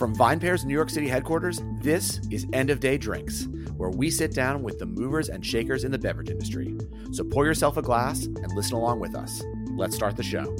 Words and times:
From 0.00 0.16
VinePair's 0.16 0.64
New 0.64 0.72
York 0.72 0.88
City 0.88 1.08
headquarters, 1.08 1.60
this 1.82 2.22
is 2.30 2.46
End 2.54 2.70
of 2.70 2.80
Day 2.80 2.96
Drinks, 2.96 3.48
where 3.76 3.90
we 3.90 4.10
sit 4.10 4.32
down 4.32 4.62
with 4.62 4.78
the 4.78 4.86
movers 4.86 5.28
and 5.28 5.44
shakers 5.44 5.84
in 5.84 5.92
the 5.92 5.98
beverage 5.98 6.30
industry. 6.30 6.74
So 7.12 7.22
pour 7.22 7.44
yourself 7.44 7.76
a 7.76 7.82
glass 7.82 8.24
and 8.24 8.50
listen 8.56 8.76
along 8.76 9.00
with 9.00 9.14
us. 9.14 9.42
Let's 9.72 9.94
start 9.94 10.16
the 10.16 10.22
show. 10.22 10.56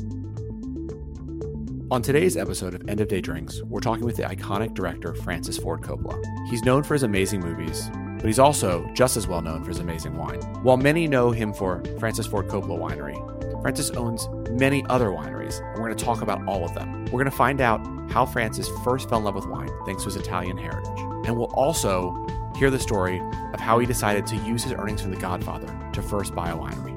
On 1.91 2.03
today's 2.03 2.37
episode 2.37 2.75
of 2.75 2.87
End 2.87 3.01
of 3.01 3.09
Day 3.09 3.23
Drinks, 3.23 3.63
we're 3.63 3.81
talking 3.81 4.05
with 4.05 4.17
the 4.17 4.25
iconic 4.25 4.75
director 4.75 5.15
Francis 5.15 5.57
Ford 5.57 5.81
Coppola. 5.81 6.23
He's 6.51 6.63
known 6.65 6.83
for 6.83 6.93
his 6.93 7.05
amazing 7.05 7.41
movies, 7.41 7.89
but 7.95 8.27
he's 8.27 8.39
also 8.39 8.87
just 8.93 9.17
as 9.17 9.27
well 9.27 9.41
known 9.41 9.63
for 9.63 9.71
his 9.71 9.79
amazing 9.79 10.19
wine. 10.19 10.41
While 10.63 10.77
many 10.77 11.09
know 11.09 11.31
him 11.31 11.55
for 11.55 11.83
Francis 11.99 12.27
Ford 12.27 12.47
Coppola 12.47 12.79
Winery, 12.79 13.40
Francis 13.63 13.91
owns 13.91 14.27
many 14.51 14.85
other 14.89 15.09
wineries, 15.09 15.61
and 15.61 15.75
we're 15.75 15.89
going 15.89 15.97
to 15.97 16.05
talk 16.05 16.23
about 16.23 16.43
all 16.47 16.65
of 16.65 16.73
them. 16.75 17.05
We're 17.07 17.21
going 17.21 17.27
to 17.27 17.31
find 17.31 17.61
out 17.61 17.81
how 18.11 18.25
Francis 18.25 18.69
first 18.83 19.09
fell 19.11 19.19
in 19.19 19.25
love 19.25 19.35
with 19.35 19.47
wine 19.47 19.69
thanks 19.85 20.03
to 20.05 20.07
his 20.07 20.17
Italian 20.17 20.57
heritage. 20.57 20.89
And 21.27 21.37
we'll 21.37 21.53
also 21.55 22.27
hear 22.57 22.71
the 22.71 22.79
story 22.79 23.21
of 23.53 23.61
how 23.61 23.79
he 23.79 23.87
decided 23.87 24.27
to 24.29 24.37
use 24.37 24.65
his 24.65 24.73
earnings 24.73 25.03
from 25.03 25.11
The 25.11 25.19
Godfather 25.19 25.67
to 25.93 26.03
first 26.03 26.35
buy 26.35 26.51
a 26.51 26.57
winery. 26.57 26.97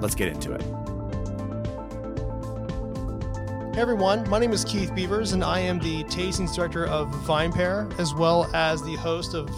Let's 0.00 0.14
get 0.14 0.28
into 0.28 0.52
it. 0.52 0.62
Hey 3.74 3.82
everyone, 3.82 4.28
my 4.30 4.38
name 4.38 4.52
is 4.52 4.64
Keith 4.64 4.94
Beavers, 4.94 5.32
and 5.32 5.42
I 5.42 5.58
am 5.58 5.80
the 5.80 6.04
tastings 6.04 6.54
director 6.54 6.86
of 6.86 7.08
VinePair, 7.26 7.98
as 7.98 8.14
well 8.14 8.48
as 8.54 8.82
the 8.84 8.94
host 8.94 9.34
of 9.34 9.48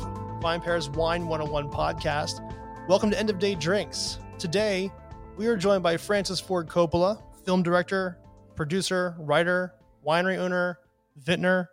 VinePair's 0.40 0.88
Wine 0.88 1.26
101 1.26 1.70
podcast. 1.70 2.40
Welcome 2.88 3.10
to 3.10 3.18
End 3.18 3.28
of 3.28 3.38
Day 3.38 3.54
Drinks. 3.54 4.18
Today, 4.38 4.90
we 5.38 5.46
are 5.46 5.56
joined 5.56 5.84
by 5.84 5.96
Francis 5.96 6.40
Ford 6.40 6.66
Coppola, 6.66 7.22
film 7.44 7.62
director, 7.62 8.18
producer, 8.56 9.14
writer, 9.20 9.72
winery 10.04 10.36
owner, 10.36 10.80
vintner. 11.16 11.70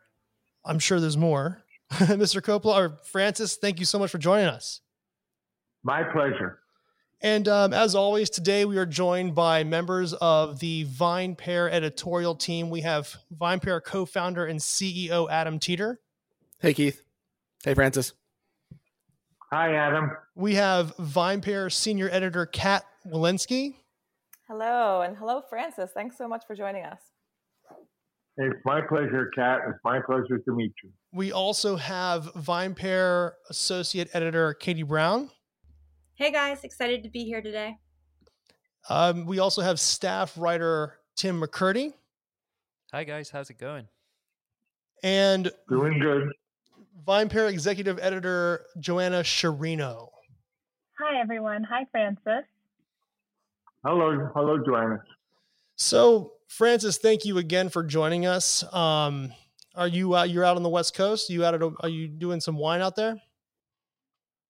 I'm 0.63 0.77
sure 0.77 0.99
there's 0.99 1.17
more. 1.17 1.65
Mr. 1.91 2.41
Coppola 2.41 2.77
or 2.77 2.99
Francis, 3.05 3.55
thank 3.55 3.79
you 3.79 3.85
so 3.85 3.97
much 3.97 4.11
for 4.11 4.19
joining 4.19 4.45
us. 4.45 4.81
My 5.83 6.03
pleasure. 6.03 6.59
And 7.21 7.47
um, 7.47 7.73
as 7.73 7.95
always, 7.95 8.29
today 8.29 8.65
we 8.65 8.77
are 8.77 8.85
joined 8.85 9.33
by 9.33 9.63
members 9.63 10.13
of 10.13 10.59
the 10.59 10.85
VinePair 10.85 11.71
editorial 11.71 12.35
team. 12.35 12.69
We 12.69 12.81
have 12.81 13.15
VinePair 13.35 13.83
co 13.83 14.05
founder 14.05 14.45
and 14.45 14.59
CEO 14.59 15.27
Adam 15.29 15.57
Teeter. 15.57 15.99
Hey, 16.59 16.75
Keith. 16.75 17.03
Hey, 17.63 17.73
Francis. 17.73 18.13
Hi, 19.55 19.73
Adam. 19.73 20.11
We 20.35 20.55
have 20.55 20.93
VinePair 20.97 21.71
senior 21.71 22.09
editor 22.11 22.45
Kat 22.45 22.83
Wolinski. 23.07 23.75
Hello, 24.49 24.99
and 24.99 25.15
hello, 25.15 25.43
Francis. 25.49 25.91
Thanks 25.93 26.17
so 26.17 26.27
much 26.27 26.43
for 26.45 26.57
joining 26.57 26.83
us. 26.83 26.99
It's 28.35 28.59
my 28.65 28.81
pleasure, 28.81 29.31
Kat. 29.33 29.61
It's 29.69 29.79
my 29.81 30.01
pleasure 30.05 30.39
to 30.39 30.51
meet 30.53 30.73
you. 30.83 30.89
We 31.13 31.31
also 31.31 31.77
have 31.77 32.33
VinePair 32.33 33.31
associate 33.49 34.09
editor 34.11 34.55
Katie 34.55 34.83
Brown. 34.83 35.29
Hey 36.15 36.33
guys, 36.33 36.65
excited 36.65 37.01
to 37.03 37.09
be 37.09 37.23
here 37.23 37.41
today. 37.41 37.77
Um, 38.89 39.25
we 39.25 39.39
also 39.39 39.61
have 39.61 39.79
staff 39.79 40.33
writer 40.37 40.99
Tim 41.15 41.41
McKirdy. 41.41 41.93
Hi 42.91 43.05
guys, 43.05 43.29
how's 43.29 43.49
it 43.49 43.57
going? 43.57 43.87
And 45.01 45.49
doing 45.69 45.97
good. 45.99 46.27
VinePair 47.03 47.49
executive 47.49 47.99
editor 48.01 48.65
Joanna 48.79 49.21
Sciarrino. 49.21 50.09
Hi 50.99 51.19
everyone. 51.19 51.63
Hi 51.63 51.85
Francis. 51.91 52.45
Hello, 53.83 54.29
hello, 54.33 54.63
Joanna. 54.65 55.03
So 55.75 56.33
Francis, 56.47 56.97
thank 56.97 57.25
you 57.25 57.37
again 57.37 57.69
for 57.69 57.83
joining 57.83 58.25
us. 58.25 58.63
Um, 58.73 59.33
are 59.75 59.87
you 59.87 60.15
uh, 60.15 60.23
you're 60.23 60.45
out 60.45 60.55
on 60.55 60.63
the 60.63 60.69
West 60.69 60.95
Coast? 60.95 61.29
You 61.29 61.43
out 61.43 61.53
at, 61.53 61.61
are 61.81 61.89
you 61.89 62.07
doing 62.07 62.39
some 62.39 62.55
wine 62.57 62.81
out 62.81 62.95
there? 62.95 63.21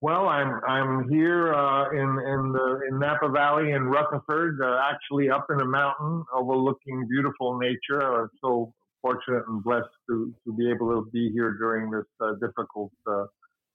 Well, 0.01 0.27
I'm 0.27 0.61
I'm 0.67 1.09
here 1.09 1.53
uh, 1.53 1.89
in 1.89 1.99
in 1.99 2.51
the 2.51 2.81
in 2.89 2.99
Napa 2.99 3.29
Valley 3.29 3.71
in 3.71 3.85
Rutherford, 3.85 4.59
uh, 4.61 4.79
actually 4.83 5.31
up 5.31 5.47
in 5.49 5.59
a 5.61 5.65
mountain 5.65 6.23
overlooking 6.31 7.07
beautiful 7.09 7.57
nature. 7.57 8.01
I'm 8.01 8.29
so 8.39 8.71
fortunate 9.05 9.43
and 9.47 9.63
blessed 9.63 9.85
to 10.09 10.33
to 10.45 10.53
be 10.53 10.69
able 10.69 10.89
to 10.89 11.09
be 11.11 11.31
here 11.31 11.55
during 11.59 11.91
this 11.91 12.05
uh, 12.21 12.33
difficult 12.41 12.91
uh, 13.07 13.25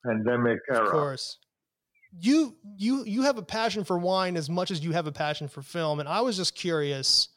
pandemic 0.04 0.58
era. 0.68 0.84
Of 0.84 0.90
course. 0.90 1.38
You 2.18 2.56
you 2.76 3.04
you 3.04 3.22
have 3.22 3.38
a 3.38 3.42
passion 3.42 3.84
for 3.84 3.96
wine 3.96 4.36
as 4.36 4.50
much 4.50 4.72
as 4.72 4.82
you 4.82 4.92
have 4.92 5.06
a 5.06 5.12
passion 5.12 5.46
for 5.46 5.62
film, 5.62 6.00
and 6.00 6.08
I 6.08 6.22
was 6.22 6.36
just 6.36 6.56
curious 6.56 7.28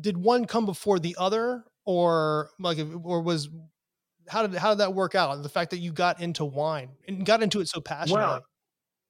did 0.00 0.16
one 0.16 0.46
come 0.46 0.64
before 0.64 0.98
the 0.98 1.16
other 1.18 1.64
or 1.84 2.50
like 2.58 2.78
or 3.04 3.20
was 3.20 3.50
how 4.28 4.46
did 4.46 4.56
how 4.56 4.70
did 4.70 4.78
that 4.78 4.94
work 4.94 5.14
out 5.14 5.42
the 5.42 5.48
fact 5.48 5.70
that 5.70 5.78
you 5.78 5.92
got 5.92 6.20
into 6.20 6.44
wine 6.44 6.88
and 7.06 7.26
got 7.26 7.42
into 7.42 7.60
it 7.60 7.68
so 7.68 7.80
passionately 7.80 8.22
well, 8.22 8.42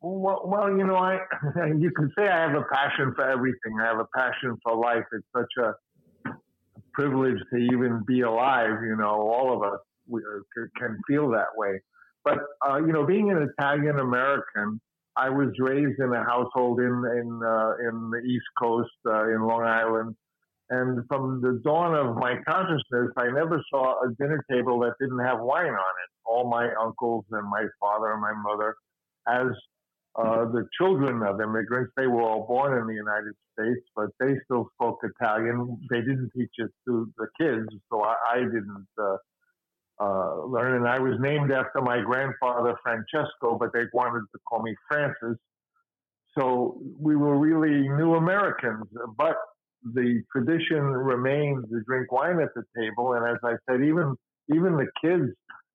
well, 0.00 0.42
well 0.44 0.68
you 0.76 0.84
know 0.84 0.96
i 0.96 1.18
you 1.78 1.90
can 1.92 2.10
say 2.18 2.28
i 2.28 2.40
have 2.40 2.54
a 2.54 2.64
passion 2.72 3.12
for 3.14 3.28
everything 3.28 3.78
i 3.80 3.84
have 3.84 3.98
a 3.98 4.06
passion 4.16 4.56
for 4.62 4.76
life 4.76 5.04
it's 5.12 5.26
such 5.34 5.64
a 5.64 5.72
privilege 6.96 7.38
to 7.52 7.58
even 7.58 8.02
be 8.06 8.22
alive 8.22 8.82
you 8.82 8.96
know 8.96 9.14
all 9.34 9.48
of 9.54 9.60
us 9.62 9.80
we, 10.08 10.20
can 10.78 10.98
feel 11.08 11.30
that 11.30 11.52
way 11.56 11.80
but 12.24 12.38
uh, 12.68 12.78
you 12.78 12.92
know 12.92 13.04
being 13.04 13.30
an 13.30 13.48
italian 13.50 13.98
american 13.98 14.80
I 15.16 15.30
was 15.30 15.48
raised 15.58 15.98
in 15.98 16.12
a 16.12 16.22
household 16.24 16.78
in 16.78 16.92
in 16.92 17.40
uh, 17.42 17.72
in 17.88 18.10
the 18.10 18.20
East 18.26 18.44
Coast 18.60 18.90
uh, 19.06 19.28
in 19.30 19.40
Long 19.46 19.62
Island, 19.62 20.14
and 20.68 21.06
from 21.08 21.40
the 21.40 21.60
dawn 21.64 21.94
of 21.94 22.16
my 22.16 22.36
consciousness, 22.46 23.10
I 23.16 23.30
never 23.30 23.62
saw 23.70 24.02
a 24.04 24.12
dinner 24.18 24.44
table 24.50 24.78
that 24.80 24.92
didn't 25.00 25.24
have 25.24 25.40
wine 25.40 25.72
on 25.72 25.72
it. 25.72 26.10
All 26.26 26.50
my 26.50 26.68
uncles 26.74 27.24
and 27.30 27.48
my 27.48 27.64
father 27.80 28.12
and 28.12 28.20
my 28.20 28.34
mother, 28.34 28.74
as 29.26 29.46
uh, 30.16 30.46
the 30.46 30.66
children 30.78 31.22
of 31.22 31.40
immigrants, 31.40 31.92
they 31.96 32.06
were 32.06 32.22
all 32.22 32.46
born 32.46 32.78
in 32.78 32.86
the 32.86 32.94
United 32.94 33.34
States, 33.52 33.86
but 33.94 34.06
they 34.18 34.34
still 34.44 34.70
spoke 34.74 34.98
Italian. 35.02 35.78
They 35.90 36.00
didn't 36.00 36.30
teach 36.34 36.52
it 36.56 36.70
to 36.86 37.12
the 37.18 37.26
kids, 37.38 37.66
so 37.90 38.02
I, 38.02 38.14
I 38.32 38.38
didn't 38.38 38.86
uh, 38.98 39.16
uh, 40.00 40.44
learn. 40.46 40.76
And 40.76 40.88
I 40.88 40.98
was 40.98 41.14
named 41.20 41.52
after 41.52 41.82
my 41.82 42.00
grandfather, 42.00 42.76
Francesco, 42.82 43.58
but 43.58 43.72
they 43.74 43.84
wanted 43.92 44.22
to 44.32 44.38
call 44.48 44.62
me 44.62 44.74
Francis. 44.88 45.36
So 46.38 46.80
we 46.98 47.16
were 47.16 47.38
really 47.38 47.86
new 47.88 48.14
Americans, 48.14 48.86
but 49.18 49.36
the 49.94 50.22
tradition 50.32 50.80
remains 50.80 51.64
to 51.70 51.80
drink 51.86 52.10
wine 52.10 52.40
at 52.40 52.54
the 52.54 52.62
table. 52.76 53.12
And 53.14 53.26
as 53.26 53.38
I 53.44 53.54
said, 53.68 53.82
even 53.82 54.14
even 54.54 54.76
the 54.76 54.86
kids, 55.02 55.30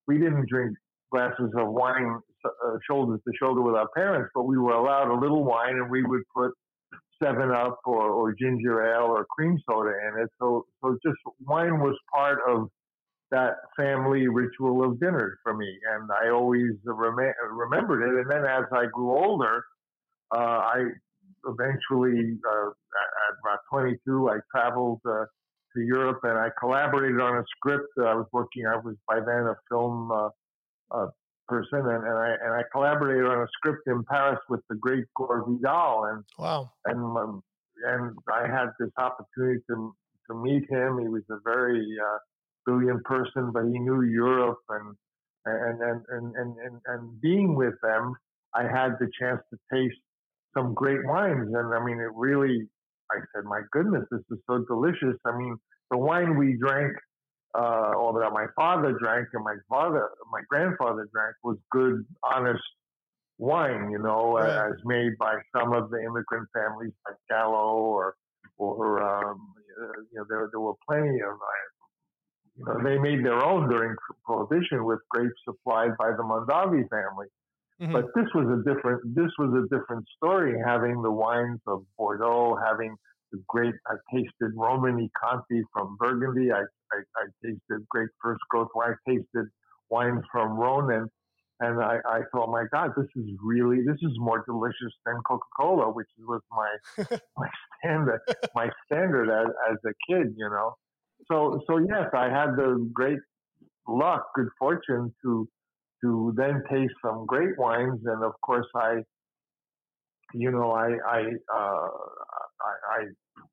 we 0.08 0.18
didn't 0.18 0.48
drink 0.50 0.76
glasses 1.12 1.52
of 1.58 1.68
wine 1.70 2.20
uh, 2.46 2.78
shoulder 2.88 3.18
to 3.18 3.32
shoulder 3.40 3.62
with 3.62 3.76
our 3.76 3.90
parents, 3.96 4.32
but 4.34 4.44
we 4.44 4.58
were 4.58 4.74
allowed 4.74 5.12
a 5.12 5.20
little 5.20 5.44
wine, 5.44 5.76
and 5.76 5.90
we 5.90 6.04
would 6.04 6.24
put 6.36 6.52
Seven 7.22 7.52
Up 7.52 7.80
or, 7.86 8.10
or 8.10 8.34
ginger 8.34 8.94
ale 8.94 9.06
or 9.06 9.26
cream 9.26 9.60
soda 9.70 9.92
in 9.92 10.24
it. 10.24 10.30
So 10.40 10.66
so 10.82 10.98
just 11.06 11.18
wine 11.46 11.80
was 11.80 11.96
part 12.14 12.40
of 12.48 12.70
that 13.32 13.56
family 13.78 14.28
ritual 14.28 14.84
of 14.84 15.00
dinner 15.00 15.38
for 15.44 15.56
me, 15.56 15.78
and 15.94 16.10
I 16.12 16.30
always 16.30 16.72
rem- 16.86 17.34
remembered 17.52 18.04
it. 18.04 18.22
And 18.22 18.30
then 18.30 18.46
as 18.46 18.66
I 18.74 18.86
grew 18.92 19.12
older, 19.12 19.64
uh, 20.36 20.38
I 20.38 20.86
eventually, 21.48 22.38
uh, 22.48 22.70
at 22.70 23.36
about 23.44 23.60
22, 23.72 24.30
I 24.30 24.38
traveled 24.54 25.02
uh, 25.08 25.26
to 25.76 25.82
Europe 25.82 26.20
and 26.24 26.38
I 26.38 26.50
collaborated 26.60 27.20
on 27.20 27.38
a 27.38 27.44
script. 27.56 27.88
That 27.96 28.08
I 28.08 28.16
was 28.16 28.28
working, 28.32 28.66
I 28.66 28.76
was 28.76 28.96
by 29.08 29.20
then 29.20 29.48
a 29.48 29.56
film 29.70 30.12
uh, 30.12 30.30
uh, 30.92 31.08
person, 31.48 31.80
and, 31.80 32.04
and, 32.04 32.18
I 32.18 32.30
and 32.44 32.54
I 32.54 32.62
collaborated 32.72 33.26
on 33.26 33.42
a 33.42 33.48
script 33.58 33.88
in 33.88 34.04
Paris 34.04 34.40
with 34.50 34.62
the 34.70 34.76
great 34.76 35.06
Gore 35.16 35.46
Vidal, 35.48 36.06
and 36.06 36.24
wow, 36.38 36.72
and 36.86 37.00
um, 37.00 37.44
and 37.86 38.16
I 38.32 38.48
had 38.48 38.70
this 38.80 38.92
opportunity 38.98 39.60
to 39.70 39.96
to 40.30 40.36
meet 40.36 40.70
him. 40.70 41.00
He 41.00 41.08
was 41.08 41.24
a 41.30 41.38
very 41.44 41.86
uh, 42.02 42.18
brilliant 42.66 43.04
person, 43.04 43.52
but 43.54 43.64
he 43.64 43.80
knew 43.80 44.02
Europe, 44.02 44.60
and 44.70 44.96
and 45.46 45.82
and 45.82 46.02
and 46.10 46.36
and, 46.36 46.56
and, 46.58 46.82
and 46.86 47.22
being 47.22 47.56
with 47.56 47.76
them, 47.82 48.14
I 48.54 48.64
had 48.64 48.94
the 49.00 49.10
chance 49.20 49.42
to 49.52 49.58
taste 49.74 50.00
some 50.56 50.74
great 50.74 51.06
wines. 51.06 51.50
And 51.54 51.74
I 51.74 51.84
mean, 51.84 52.00
it 52.00 52.12
really, 52.16 52.68
I 53.12 53.20
said, 53.34 53.46
my 53.46 53.62
goodness, 53.72 54.04
this 54.12 54.22
is 54.32 54.40
so 54.50 54.64
delicious. 54.68 55.18
I 55.26 55.38
mean, 55.38 55.56
the 55.90 55.98
wine 55.98 56.38
we 56.38 56.58
drank, 56.60 56.94
uh, 57.58 57.94
or 57.98 58.20
that 58.22 58.32
my 58.32 58.46
father 58.56 58.98
drank 59.00 59.28
and 59.34 59.44
my 59.44 59.56
father, 59.70 60.10
my 60.32 60.42
grandfather 60.50 61.08
drank 61.14 61.36
was 61.44 61.58
good, 61.72 62.06
honest 62.24 62.62
wine, 63.38 63.90
you 63.92 64.00
know, 64.00 64.38
right. 64.38 64.70
as 64.70 64.76
made 64.86 65.18
by 65.18 65.36
some 65.56 65.74
of 65.74 65.90
the 65.90 65.98
immigrant 65.98 66.48
families 66.54 66.94
like 67.08 67.18
Gallo 67.30 67.74
or, 67.74 68.16
or, 68.58 69.02
um, 69.02 69.54
you 70.12 70.20
know, 70.20 70.26
there, 70.30 70.50
there 70.52 70.60
were 70.60 70.76
plenty 70.88 71.20
of, 71.22 71.34
uh, 71.34 71.62
you 72.58 72.66
know, 72.66 72.84
they 72.84 72.98
made 73.00 73.26
their 73.26 73.44
own 73.44 73.70
during 73.70 73.96
Prohibition 74.26 74.86
with 74.86 75.00
grapes 75.10 75.34
supplied 75.44 75.92
by 75.98 76.12
the 76.12 76.24
Mondavi 76.24 76.88
family. 76.90 77.28
Mm-hmm. 77.82 77.94
But 77.94 78.06
this 78.16 78.28
was 78.36 78.46
a 78.46 78.62
different 78.62 79.02
this 79.16 79.32
was 79.40 79.50
a 79.58 79.76
different 79.76 80.06
story. 80.16 80.54
Having 80.64 81.02
the 81.02 81.10
wines 81.10 81.60
of 81.66 81.84
Bordeaux, 81.98 82.56
having 82.64 82.96
great. 83.48 83.74
I 83.88 83.96
tasted 84.14 84.56
Romanée 84.56 85.10
Conti 85.22 85.64
from 85.74 85.98
Burgundy. 86.00 86.52
I, 86.52 86.62
I, 86.94 87.00
I 87.18 87.26
tasted 87.44 87.88
great 87.90 88.10
first 88.22 88.42
growth 88.50 88.70
wine. 88.76 88.96
I 89.08 89.12
tasted 89.12 89.48
wines 89.90 90.24
from 90.32 90.58
Rhone, 90.58 90.92
and, 90.94 91.10
and 91.60 91.84
I, 91.84 91.98
I 92.06 92.22
thought, 92.32 92.52
my 92.52 92.66
God, 92.72 92.92
this 92.98 93.08
is 93.16 93.30
really 93.44 93.78
this 93.86 93.98
is 94.02 94.12
more 94.18 94.44
delicious 94.48 94.94
than 95.06 95.16
Coca 95.28 95.46
Cola, 95.60 95.92
which 95.92 96.08
was 96.20 96.42
my 96.52 97.06
my 97.38 97.48
standard 97.80 98.22
my 98.56 98.70
standard 98.86 99.30
as, 99.30 99.48
as 99.72 99.78
a 99.86 99.94
kid, 100.10 100.34
you 100.38 100.50
know. 100.50 100.76
So 101.28 101.62
so 101.68 101.78
yes, 101.78 102.10
I 102.14 102.30
had 102.30 102.56
the 102.56 102.90
great 102.94 103.20
luck, 103.88 104.26
good 104.36 104.50
fortune 104.58 105.14
to 105.24 105.48
to 106.04 106.34
then 106.36 106.64
taste 106.70 106.94
some 107.04 107.26
great 107.26 107.58
wines, 107.58 108.00
and 108.06 108.24
of 108.24 108.34
course 108.42 108.68
I 108.76 109.04
you 110.34 110.52
know, 110.52 110.72
I 110.72 110.98
I, 111.06 111.22
uh, 111.54 111.88
I, 112.62 113.00
I 113.00 113.06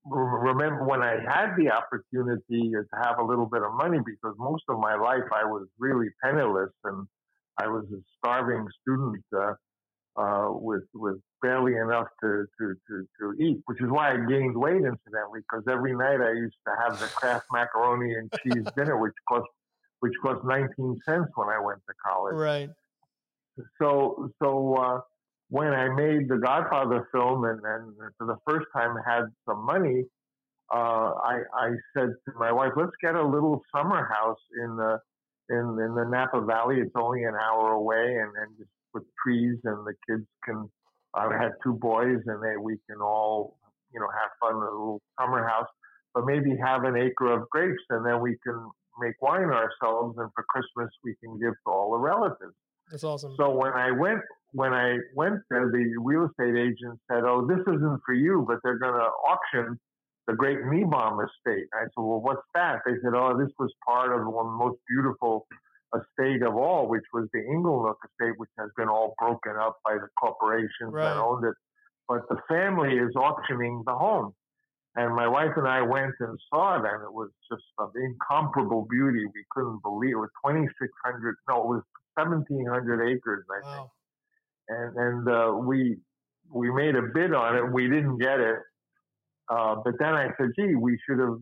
remember 0.05 0.85
when 0.85 1.03
I 1.03 1.17
had 1.27 1.55
the 1.57 1.71
opportunity 1.71 2.71
to 2.73 2.85
have 3.03 3.19
a 3.19 3.25
little 3.25 3.47
bit 3.47 3.63
of 3.63 3.73
money 3.75 3.99
because 3.99 4.35
most 4.39 4.65
of 4.69 4.79
my 4.79 4.95
life 4.95 5.25
I 5.33 5.45
was 5.45 5.67
really 5.79 6.09
penniless 6.23 6.71
and 6.85 7.07
I 7.61 7.67
was 7.67 7.85
a 7.93 8.01
starving 8.19 8.67
student 8.83 9.25
uh, 9.37 9.53
uh, 10.21 10.49
with 10.53 10.85
with 10.95 11.17
barely 11.41 11.77
enough 11.77 12.09
to, 12.21 12.45
to, 12.59 12.75
to, 12.89 13.07
to 13.21 13.43
eat, 13.43 13.59
which 13.67 13.81
is 13.81 13.89
why 13.89 14.13
I 14.13 14.17
gained 14.17 14.57
weight 14.57 14.83
incidentally 14.83 15.41
because 15.49 15.65
every 15.71 15.95
night 15.95 16.21
I 16.21 16.33
used 16.33 16.57
to 16.67 16.75
have 16.83 16.99
the 16.99 17.07
Kraft 17.07 17.47
macaroni 17.53 18.15
and 18.15 18.33
cheese 18.43 18.65
dinner, 18.77 18.99
which 18.99 19.15
cost 19.29 19.47
which 20.01 20.15
cost 20.23 20.45
19 20.45 21.01
cents 21.05 21.29
when 21.35 21.49
I 21.49 21.61
went 21.61 21.81
to 21.89 21.95
college. 22.05 22.35
Right. 22.35 22.71
So 23.81 24.31
so. 24.43 24.75
Uh, 24.75 25.01
when 25.51 25.69
I 25.69 25.89
made 25.89 26.29
the 26.29 26.37
Godfather 26.37 27.09
film 27.13 27.45
and, 27.45 27.61
and 27.65 27.95
for 28.19 28.27
the 28.27 28.37
first 28.47 28.67
time 28.75 28.97
had 29.07 29.25
some 29.47 29.65
money, 29.65 30.05
uh, 30.73 31.13
I, 31.25 31.41
I 31.55 31.71
said 31.97 32.11
to 32.27 32.33
my 32.39 32.53
wife, 32.53 32.73
let's 32.77 32.93
get 33.03 33.15
a 33.15 33.27
little 33.27 33.63
summer 33.75 34.07
house 34.07 34.41
in 34.63 34.77
the 34.77 34.99
in, 35.49 35.79
in 35.81 35.95
the 35.95 36.05
Napa 36.05 36.43
Valley. 36.43 36.77
It's 36.81 36.93
only 36.95 37.25
an 37.25 37.35
hour 37.35 37.73
away, 37.73 38.19
and, 38.21 38.31
and 38.37 38.57
just 38.59 38.69
with 38.93 39.05
trees, 39.25 39.57
and 39.65 39.87
the 39.87 39.95
kids 40.09 40.27
can. 40.45 40.69
I 41.15 41.25
had 41.41 41.53
two 41.65 41.73
boys, 41.73 42.19
and 42.27 42.43
they 42.43 42.59
we 42.61 42.77
can 42.89 43.01
all 43.01 43.57
you 43.95 44.01
know 44.01 44.09
have 44.09 44.31
fun 44.41 44.57
in 44.57 44.63
a 44.63 44.71
little 44.71 45.01
summer 45.19 45.47
house. 45.49 45.69
But 46.15 46.27
maybe 46.27 46.55
have 46.63 46.85
an 46.85 46.97
acre 46.97 47.33
of 47.33 47.49
grapes, 47.49 47.83
and 47.89 48.05
then 48.05 48.21
we 48.21 48.37
can 48.45 48.69
make 49.01 49.15
wine 49.23 49.49
ourselves, 49.49 50.19
and 50.19 50.29
for 50.35 50.45
Christmas 50.51 50.91
we 51.03 51.15
can 51.25 51.39
give 51.39 51.53
to 51.53 51.71
all 51.71 51.93
the 51.93 51.99
relatives. 51.99 52.55
That's 52.91 53.05
awesome. 53.05 53.35
So 53.37 53.51
when 53.55 53.73
I 53.73 53.91
went 53.91 54.21
when 54.53 54.73
I 54.73 54.97
went 55.15 55.41
there, 55.51 55.71
the 55.71 55.95
real 56.03 56.25
estate 56.27 56.57
agent 56.57 56.99
said, 57.11 57.25
"Oh, 57.25 57.47
this 57.47 57.61
isn't 57.61 58.01
for 58.05 58.15
you, 58.15 58.45
but 58.49 58.59
they're 58.65 58.79
going 58.79 58.95
to 58.95 59.09
auction 59.29 59.79
the 60.27 60.35
Great 60.35 60.59
Niebaum 60.61 61.23
Estate." 61.25 61.69
I 61.75 61.83
said, 61.85 61.91
"Well, 61.97 62.21
what's 62.23 62.43
that?" 62.55 62.81
They 62.87 62.95
said, 63.03 63.13
"Oh, 63.15 63.37
this 63.39 63.53
was 63.59 63.73
part 63.87 64.13
of 64.13 64.27
one 64.27 64.47
of 64.47 64.53
the 64.53 64.65
most 64.65 64.79
beautiful 64.89 65.47
estate 65.95 66.43
of 66.43 66.55
all, 66.57 66.89
which 66.89 67.05
was 67.13 67.29
the 67.33 67.41
Inglenook 67.41 67.97
Estate, 68.05 68.39
which 68.39 68.51
has 68.59 68.71
been 68.77 68.89
all 68.89 69.15
broken 69.19 69.57
up 69.57 69.79
by 69.85 69.95
the 69.95 70.09
corporations 70.21 70.93
Right. 70.93 71.05
that 71.05 71.17
owned 71.19 71.45
it. 71.45 71.55
But 72.09 72.29
the 72.29 72.41
family 72.49 72.97
is 72.99 73.15
auctioning 73.17 73.83
the 73.87 73.95
home." 73.95 74.35
And 74.97 75.15
my 75.15 75.29
wife 75.29 75.53
and 75.57 75.69
I 75.69 75.83
went 75.83 76.15
and 76.21 76.39
saw 76.49 76.77
it, 76.77 76.85
and 76.85 77.03
it 77.05 77.13
was 77.13 77.31
just 77.51 77.63
of 77.79 77.95
incomparable 77.95 78.87
beauty. 78.91 79.27
We 79.27 79.45
couldn't 79.51 79.81
believe 79.83 80.13
it 80.15 80.19
was 80.19 80.31
2,600, 80.43 81.37
no, 81.49 81.63
it 81.63 81.67
was 81.69 81.83
1,700 82.19 83.09
acres, 83.13 83.45
I 83.51 83.61
think 83.63 83.87
Wow. 83.87 83.91
and 84.69 84.97
and 84.97 85.29
uh, 85.29 85.53
we 85.71 85.99
we 86.51 86.71
made 86.73 86.95
a 86.97 87.03
bid 87.15 87.33
on 87.35 87.57
it. 87.57 87.73
We 87.73 87.89
didn't 87.89 88.19
get 88.19 88.41
it, 88.41 88.59
uh, 89.51 89.77
but 89.85 89.95
then 89.99 90.15
I 90.15 90.29
said, 90.37 90.51
"Gee, 90.59 90.75
we 90.75 90.99
should 91.07 91.19
have 91.19 91.39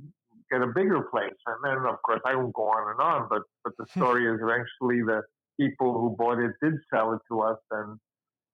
get 0.50 0.62
a 0.62 0.66
bigger 0.74 1.02
place." 1.10 1.38
And 1.46 1.56
then, 1.64 1.78
of 1.92 2.00
course, 2.02 2.20
I 2.26 2.34
won't 2.36 2.54
go 2.54 2.64
on 2.64 2.90
and 2.92 3.00
on. 3.00 3.28
But 3.28 3.42
but 3.64 3.72
the 3.78 3.86
story 3.96 4.26
is 4.26 4.40
eventually 4.42 5.02
the 5.02 5.22
people 5.58 5.92
who 6.00 6.14
bought 6.18 6.38
it 6.38 6.52
did 6.62 6.74
sell 6.92 7.12
it 7.14 7.20
to 7.30 7.40
us, 7.40 7.58
and 7.70 7.98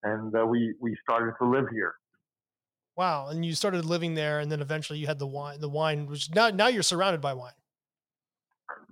and 0.02 0.34
uh, 0.36 0.46
we 0.46 0.74
we 0.80 0.96
started 1.02 1.34
to 1.40 1.48
live 1.48 1.66
here. 1.72 1.94
Wow. 2.96 3.28
And 3.28 3.44
you 3.44 3.54
started 3.54 3.86
living 3.86 4.14
there, 4.14 4.40
and 4.40 4.52
then 4.52 4.60
eventually 4.60 4.98
you 4.98 5.06
had 5.06 5.18
the 5.18 5.26
wine. 5.26 5.60
The 5.60 5.68
wine, 5.68 6.06
which 6.06 6.30
now 6.34 6.50
now 6.50 6.68
you're 6.68 6.82
surrounded 6.82 7.20
by 7.22 7.32
wine. 7.32 7.52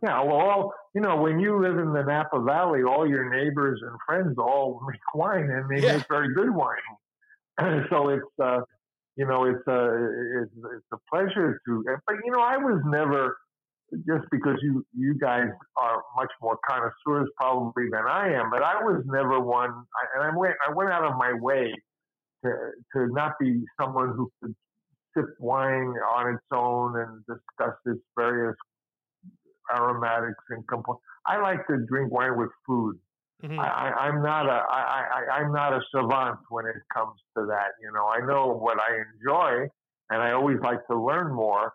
Yeah, 0.03 0.23
well, 0.23 0.37
all, 0.37 0.75
you 0.95 1.01
know, 1.01 1.17
when 1.17 1.41
you 1.41 1.61
live 1.61 1.79
in 1.79 1.93
the 1.93 2.03
Napa 2.03 2.41
Valley, 2.43 2.83
all 2.83 3.09
your 3.09 3.29
neighbors 3.29 3.81
and 3.83 3.97
friends 4.07 4.37
all 4.39 4.81
make 4.89 5.01
wine, 5.15 5.51
and 5.51 5.69
they 5.69 5.83
Yeah. 5.83 5.97
make 5.97 6.05
very 6.09 6.35
good 6.35 6.51
wine. 6.55 6.77
so 7.91 8.09
it's, 8.11 8.27
uh, 8.43 8.61
you 9.17 9.27
know, 9.27 9.45
it's 9.45 9.67
a 9.69 10.43
it's, 10.43 10.53
it's 10.77 10.87
a 10.93 10.99
pleasure 11.13 11.61
to. 11.67 11.85
But 12.07 12.17
you 12.25 12.33
know, 12.33 12.41
I 12.41 12.57
was 12.57 12.81
never 12.87 13.37
just 14.07 14.27
because 14.31 14.57
you 14.63 14.85
you 14.97 15.19
guys 15.19 15.49
are 15.77 16.03
much 16.17 16.31
more 16.41 16.59
connoisseurs 16.69 17.29
probably 17.37 17.85
than 17.93 18.07
I 18.09 18.33
am, 18.33 18.51
but 18.51 18.63
I 18.63 18.77
was 18.83 19.03
never 19.07 19.41
one. 19.41 19.71
I, 19.71 20.05
and 20.21 20.33
I 20.33 20.37
went 20.37 20.55
I 20.69 20.73
went 20.73 20.91
out 20.91 21.05
of 21.05 21.17
my 21.19 21.33
way 21.35 21.75
to 22.45 22.51
to 22.95 23.09
not 23.13 23.33
be 23.41 23.63
someone 23.81 24.15
who 24.17 24.31
could 24.43 24.55
sip 25.17 25.27
wine 25.41 25.95
on 26.17 26.35
its 26.35 26.45
own 26.53 26.99
and 27.01 27.25
discuss 27.27 27.77
its 27.87 28.01
various 28.17 28.57
aromatics 29.75 30.45
and 30.51 30.67
components. 30.69 31.05
I 31.27 31.41
like 31.41 31.67
to 31.69 31.79
drink 31.87 32.13
wine 32.13 32.37
with 32.37 32.51
food. 32.67 32.99
Mhm. 33.43 33.59
I, 33.59 33.91
I'm 34.07 34.23
not 34.23 34.47
a 34.47 34.65
I, 34.71 34.81
I, 35.17 35.37
I'm 35.39 35.53
not 35.53 35.73
a 35.73 35.81
savant 35.95 36.41
when 36.51 36.67
it 36.67 36.77
comes 36.93 37.17
to 37.37 37.47
that. 37.47 37.73
You 37.81 37.91
know, 37.93 38.07
I 38.07 38.21
know 38.27 38.53
what 38.53 38.79
I 38.79 39.01
enjoy, 39.15 39.69
and 40.11 40.23
I 40.23 40.33
always 40.33 40.59
like 40.63 40.87
to 40.89 41.01
learn 41.01 41.33
more. 41.35 41.73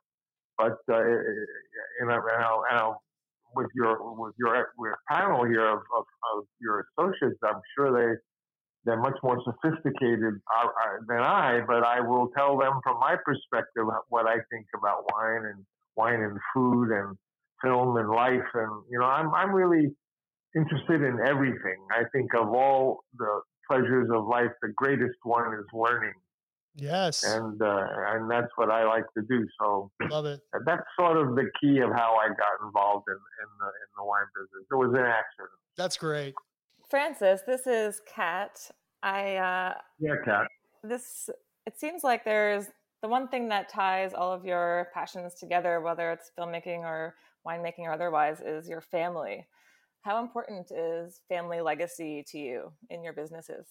But 0.58 0.78
uh, 0.90 1.02
and, 2.00 2.12
I, 2.12 2.16
and, 2.16 2.44
I'll, 2.44 2.64
and 2.70 2.80
I'll, 2.80 3.02
with 3.56 3.68
your 3.76 3.98
with 4.16 4.36
your 4.38 4.68
with 4.78 4.94
panel 5.10 5.46
here 5.46 5.68
of, 5.68 5.80
of, 5.98 6.06
of 6.36 6.46
your 6.62 6.86
associates, 7.00 7.40
I'm 7.44 7.62
sure 7.76 7.92
they 7.92 8.20
they're 8.86 9.02
much 9.02 9.18
more 9.24 9.42
sophisticated 9.44 10.36
uh, 10.56 10.68
uh, 10.68 10.98
than 11.08 11.20
I. 11.20 11.62
But 11.66 11.84
I 11.84 12.00
will 12.00 12.30
tell 12.38 12.58
them 12.58 12.80
from 12.84 13.00
my 13.00 13.16
perspective 13.26 13.86
what 14.10 14.28
I 14.28 14.38
think 14.52 14.68
about 14.78 15.04
wine 15.12 15.46
and 15.46 15.66
wine 15.96 16.22
and 16.22 16.38
food 16.54 16.92
and 16.92 17.18
film 17.66 17.98
and 17.98 18.10
life. 18.10 18.50
And 18.54 18.72
you 18.92 19.00
know, 19.00 19.06
I'm 19.06 19.34
I'm 19.34 19.52
really 19.52 19.90
interested 20.56 21.02
in 21.02 21.18
everything. 21.26 21.80
I 21.92 22.04
think 22.14 22.34
of 22.40 22.48
all 22.50 23.00
the 23.18 23.42
pleasures 23.70 24.10
of 24.14 24.26
life, 24.28 24.52
the 24.62 24.70
greatest 24.76 25.18
one 25.24 25.54
is 25.56 25.66
learning, 25.74 26.14
Yes. 26.76 27.24
and 27.24 27.62
uh, 27.62 27.86
and 28.14 28.30
that's 28.30 28.52
what 28.56 28.70
I 28.70 28.86
like 28.86 29.06
to 29.18 29.24
do. 29.28 29.46
So 29.60 29.92
Love 30.10 30.26
it. 30.26 30.40
that's 30.66 30.84
sort 31.00 31.18
of 31.18 31.36
the 31.36 31.50
key 31.62 31.80
of 31.80 31.90
how 31.92 32.16
I 32.24 32.28
got 32.30 32.66
involved 32.66 33.06
in 33.10 33.16
in 33.16 33.50
the 33.60 33.66
in 33.68 33.90
the 33.98 34.04
wine 34.06 34.28
business. 34.36 34.66
It 34.72 34.76
was 34.76 34.92
an 34.94 35.06
accident. 35.06 35.60
That's 35.78 35.98
great. 35.98 36.34
Francis, 36.90 37.42
this 37.48 37.66
is 37.68 38.02
Kat. 38.14 38.52
I 39.04 39.36
uh, 39.36 39.74
Yeah, 40.00 40.16
Kat. 40.24 40.48
this 40.84 41.30
it 41.66 41.80
seems 41.80 42.04
like 42.04 42.24
there's 42.24 42.68
the 43.02 43.08
one 43.10 43.28
thing 43.28 43.50
that 43.50 43.70
ties 43.70 44.14
all 44.14 44.32
of 44.32 44.46
your 44.46 44.88
passions 44.94 45.34
together, 45.36 45.82
whether 45.82 46.12
it's 46.12 46.32
filmmaking 46.40 46.80
or 46.80 47.16
winemaking 47.46 47.86
or 47.86 47.92
otherwise, 47.92 48.42
is 48.42 48.68
your 48.68 48.82
family. 48.82 49.46
How 50.02 50.22
important 50.22 50.72
is 50.72 51.22
family 51.30 51.62
legacy 51.62 52.24
to 52.32 52.38
you 52.38 52.72
in 52.90 53.04
your 53.04 53.14
businesses? 53.14 53.68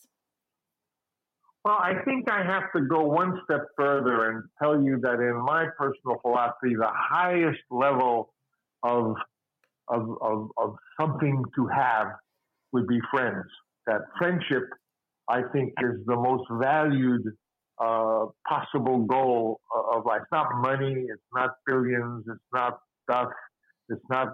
Well, 1.65 1.79
I 1.79 1.95
think 2.05 2.31
I 2.31 2.43
have 2.45 2.65
to 2.77 2.83
go 2.83 3.05
one 3.05 3.41
step 3.45 3.63
further 3.77 4.31
and 4.31 4.43
tell 4.63 4.83
you 4.83 4.99
that 5.03 5.15
in 5.15 5.37
my 5.45 5.67
personal 5.79 6.19
philosophy, 6.21 6.75
the 6.75 6.91
highest 6.93 7.61
level 7.71 8.35
of 8.83 9.15
of, 9.89 10.17
of, 10.23 10.49
of 10.57 10.77
something 10.99 11.43
to 11.57 11.67
have 11.67 12.09
would 12.73 12.87
be 12.87 12.99
friends. 13.11 13.45
That 13.87 14.01
friendship, 14.19 14.63
I 15.29 15.43
think, 15.53 15.75
is 15.83 16.05
the 16.07 16.17
most 16.17 16.45
valued 16.51 17.23
uh, 17.79 18.27
possible 18.49 19.05
goal 19.05 19.61
of 19.93 20.07
life. 20.07 20.21
It's 20.23 20.33
not 20.33 20.47
money, 20.55 21.07
it's 21.09 21.23
not 21.35 21.51
billions, 21.67 22.25
it's 22.27 22.41
not 22.53 22.79
stuff, 23.03 23.29
it's 23.89 24.09
not 24.11 24.29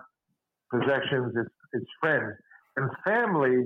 possessions, 0.73 1.35
it's, 1.37 1.55
it's 1.73 1.91
friends. 2.01 2.35
And 2.77 2.91
family 3.05 3.65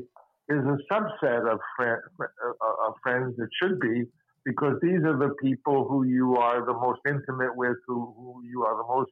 is 0.49 0.59
a 0.59 0.79
subset 0.93 1.51
of, 1.51 1.59
friend, 1.77 2.01
uh, 2.21 2.89
of 2.89 2.95
friends, 3.03 3.35
it 3.39 3.49
should 3.63 3.81
be, 3.81 4.05
because 4.45 4.77
these 4.83 5.03
are 5.05 5.17
the 5.17 5.35
people 5.43 5.87
who 5.89 6.05
you 6.05 6.37
are 6.37 6.65
the 6.65 6.75
most 6.75 7.01
intimate 7.07 7.57
with, 7.57 7.77
who, 7.87 8.15
who 8.17 8.43
you 8.45 8.63
are 8.65 8.77
the 8.77 8.89
most 8.89 9.11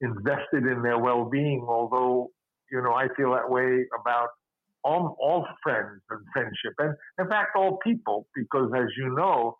invested 0.00 0.66
in 0.66 0.82
their 0.82 0.98
well-being. 0.98 1.64
Although 1.68 2.30
you 2.72 2.80
know, 2.82 2.94
I 2.94 3.06
feel 3.16 3.32
that 3.32 3.48
way 3.48 3.84
about 4.00 4.30
all, 4.82 5.16
all 5.20 5.46
friends 5.62 6.00
and 6.10 6.20
friendship, 6.32 6.72
and 6.78 6.94
in 7.18 7.28
fact, 7.28 7.50
all 7.54 7.78
people, 7.84 8.26
because 8.34 8.70
as 8.74 8.88
you 8.96 9.14
know, 9.14 9.58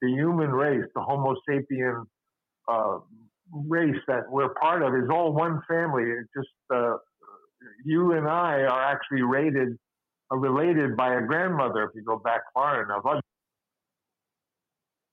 the 0.00 0.08
human 0.08 0.50
race, 0.50 0.84
the 0.94 1.02
Homo 1.02 1.34
sapien 1.48 2.04
uh, 2.68 2.98
race 3.52 4.00
that 4.08 4.24
we're 4.30 4.54
part 4.54 4.82
of, 4.82 4.94
is 4.94 5.08
all 5.10 5.32
one 5.32 5.60
family. 5.68 6.04
It 6.04 6.26
just 6.36 6.48
uh, 6.74 6.96
you 7.84 8.12
and 8.12 8.26
I 8.28 8.62
are 8.62 8.82
actually 8.92 9.22
rated, 9.22 9.78
uh, 10.32 10.36
related 10.36 10.96
by 10.96 11.14
a 11.14 11.22
grandmother 11.22 11.84
if 11.84 11.90
you 11.94 12.02
go 12.02 12.18
back 12.18 12.42
far 12.54 12.82
enough. 12.82 13.02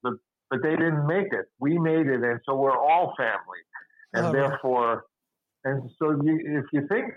The 0.03 0.17
but 0.49 0.63
they 0.63 0.75
didn't 0.75 1.05
make 1.05 1.27
it. 1.31 1.45
We 1.59 1.77
made 1.77 2.07
it, 2.07 2.23
and 2.23 2.39
so 2.45 2.55
we're 2.55 2.77
all 2.77 3.13
family, 3.17 3.61
and 4.13 4.27
Oh, 4.27 4.31
therefore, 4.31 5.05
and 5.63 5.89
so 5.99 6.11
you, 6.23 6.59
if 6.59 6.65
you 6.73 6.87
think 6.87 7.13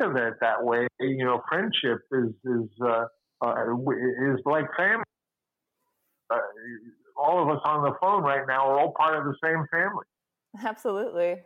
of 0.00 0.16
it 0.16 0.34
that 0.40 0.62
way, 0.62 0.86
you 1.00 1.24
know, 1.24 1.42
friendship 1.48 2.00
is 2.12 2.30
is 2.44 2.70
uh, 2.84 3.04
uh, 3.44 3.74
is 4.32 4.40
like 4.44 4.66
family. 4.76 5.04
Uh, 6.30 6.38
all 7.16 7.42
of 7.42 7.48
us 7.48 7.60
on 7.64 7.82
the 7.82 7.92
phone 8.00 8.22
right 8.22 8.46
now 8.46 8.68
are 8.68 8.78
all 8.78 8.94
part 8.96 9.16
of 9.16 9.24
the 9.24 9.34
same 9.42 9.64
family. 9.72 10.04
Absolutely. 10.64 11.36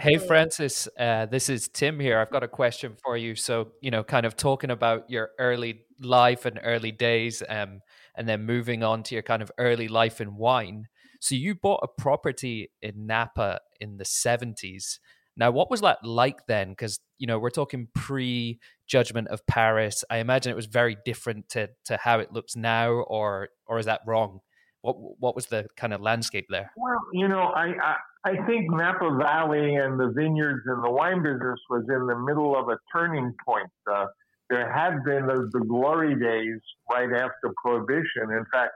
Hey, 0.00 0.16
Francis, 0.16 0.88
uh, 0.98 1.26
this 1.26 1.48
is 1.48 1.68
Tim 1.68 2.00
here. 2.00 2.18
I've 2.18 2.30
got 2.30 2.42
a 2.42 2.48
question 2.48 2.96
for 3.04 3.16
you. 3.16 3.34
So, 3.34 3.72
you 3.80 3.90
know, 3.90 4.02
kind 4.02 4.26
of 4.26 4.36
talking 4.36 4.70
about 4.70 5.10
your 5.10 5.30
early 5.38 5.82
life 6.00 6.46
and 6.46 6.58
early 6.62 6.92
days, 6.92 7.42
um, 7.48 7.80
and 8.16 8.28
then 8.28 8.44
moving 8.44 8.82
on 8.82 9.02
to 9.04 9.14
your 9.14 9.22
kind 9.22 9.42
of 9.42 9.50
early 9.58 9.88
life 9.88 10.20
in 10.20 10.36
wine. 10.36 10.86
So, 11.20 11.34
you 11.34 11.54
bought 11.54 11.80
a 11.82 12.00
property 12.00 12.70
in 12.80 13.06
Napa 13.06 13.60
in 13.80 13.98
the 13.98 14.04
70s. 14.04 14.98
Now, 15.36 15.50
what 15.50 15.70
was 15.70 15.82
that 15.82 16.02
like 16.02 16.46
then? 16.46 16.70
Because, 16.70 16.98
you 17.18 17.26
know, 17.26 17.38
we're 17.38 17.50
talking 17.50 17.88
pre 17.94 18.58
Judgment 18.86 19.28
of 19.28 19.46
Paris. 19.46 20.04
I 20.08 20.18
imagine 20.18 20.50
it 20.52 20.56
was 20.56 20.66
very 20.66 20.96
different 21.04 21.48
to, 21.50 21.68
to 21.86 21.98
how 21.98 22.20
it 22.20 22.32
looks 22.32 22.56
now, 22.56 22.90
or 22.92 23.48
or 23.66 23.78
is 23.78 23.86
that 23.86 24.00
wrong? 24.06 24.40
What 24.86 24.96
what 25.20 25.34
was 25.34 25.46
the 25.46 25.66
kind 25.76 25.92
of 25.92 26.00
landscape 26.00 26.46
there? 26.48 26.70
Well, 26.76 27.00
you 27.12 27.26
know, 27.26 27.40
I, 27.64 27.66
I 27.82 27.96
I 28.24 28.46
think 28.46 28.70
Napa 28.70 29.16
Valley 29.18 29.74
and 29.74 29.98
the 29.98 30.12
vineyards 30.14 30.62
and 30.66 30.84
the 30.84 30.90
wine 30.90 31.24
business 31.24 31.58
was 31.68 31.84
in 31.88 32.06
the 32.06 32.16
middle 32.28 32.56
of 32.56 32.68
a 32.68 32.78
turning 32.94 33.34
point. 33.44 33.70
Uh, 33.92 34.06
there 34.48 34.72
had 34.72 35.02
been 35.04 35.26
the, 35.26 35.50
the 35.52 35.64
glory 35.66 36.14
days 36.14 36.60
right 36.88 37.12
after 37.12 37.52
Prohibition. 37.60 38.30
In 38.30 38.44
fact, 38.52 38.74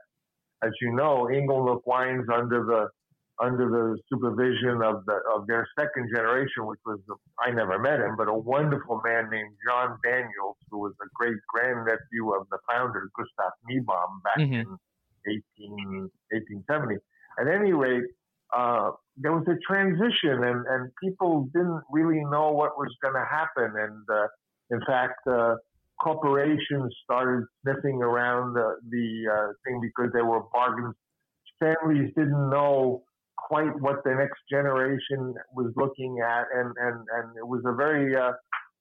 as 0.64 0.73
you 0.81 0.93
know, 0.93 1.29
Inglenook 1.33 1.83
Wines 1.87 2.26
under 2.35 2.64
the 2.64 2.88
under 3.40 3.71
the 3.71 3.97
supervision 4.12 4.83
of 4.83 5.07
the 5.07 5.17
of 5.35 5.47
their 5.47 5.64
second 5.79 6.11
generation, 6.12 6.67
which 6.67 6.81
was 6.85 6.99
I 7.38 7.52
never 7.52 7.79
met 7.79 8.00
him, 8.00 8.17
but 8.17 8.26
a 8.26 8.35
wonderful 8.35 9.00
man 9.05 9.31
named 9.31 9.55
John 9.64 9.97
Daniels, 10.02 10.57
who 10.73 10.79
was 10.81 10.93
a 11.00 11.09
great 11.14 11.38
grandnephew 11.55 12.35
of 12.35 12.49
the 12.50 12.59
founder 12.69 13.09
Gustav 13.17 13.52
Niebaum 13.71 14.23
back 14.25 14.38
Mhm. 14.38 14.61
in 14.62 14.79
18, 15.27 16.11
1870. 16.31 16.97
At 17.39 17.49
any 17.49 17.73
rate, 17.73 18.05
uh, 18.57 18.91
there 19.17 19.33
was 19.33 19.47
a 19.49 19.57
transition, 19.67 20.45
and, 20.45 20.67
and 20.67 20.91
people 21.03 21.49
didn't 21.53 21.83
really 21.91 22.25
know 22.25 22.53
what 22.53 22.77
was 22.79 22.95
going 23.03 23.15
to 23.15 23.27
happen. 23.29 23.73
And 23.77 24.05
uh, 24.11 24.27
in 24.71 24.81
fact, 24.87 25.21
uh, 25.29 25.57
corporations 26.03 26.95
started 27.05 27.45
sniffing 27.62 28.03
around 28.03 28.55
the, 28.55 28.77
the 28.89 29.31
uh, 29.31 29.53
thing 29.65 29.81
because 29.81 30.11
there 30.12 30.25
were 30.25 30.43
bargains. 30.53 30.95
Families 31.61 32.11
didn't 32.17 32.50
know 32.50 33.03
quite 33.37 33.79
what 33.81 34.03
the 34.05 34.15
next 34.15 34.41
generation 34.50 35.35
was 35.55 35.73
looking 35.77 36.19
at, 36.25 36.45
and, 36.55 36.75
and, 36.81 36.97
and 36.97 37.37
it 37.37 37.47
was 37.47 37.62
a 37.67 37.75
very 37.75 38.17
uh, 38.17 38.33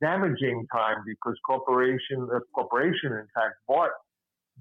damaging 0.01 0.65
time 0.71 0.97
because 1.05 1.35
corporation, 1.45 2.27
the 2.27 2.39
corporation, 2.55 3.11
in 3.11 3.27
fact, 3.35 3.55
bought 3.67 3.91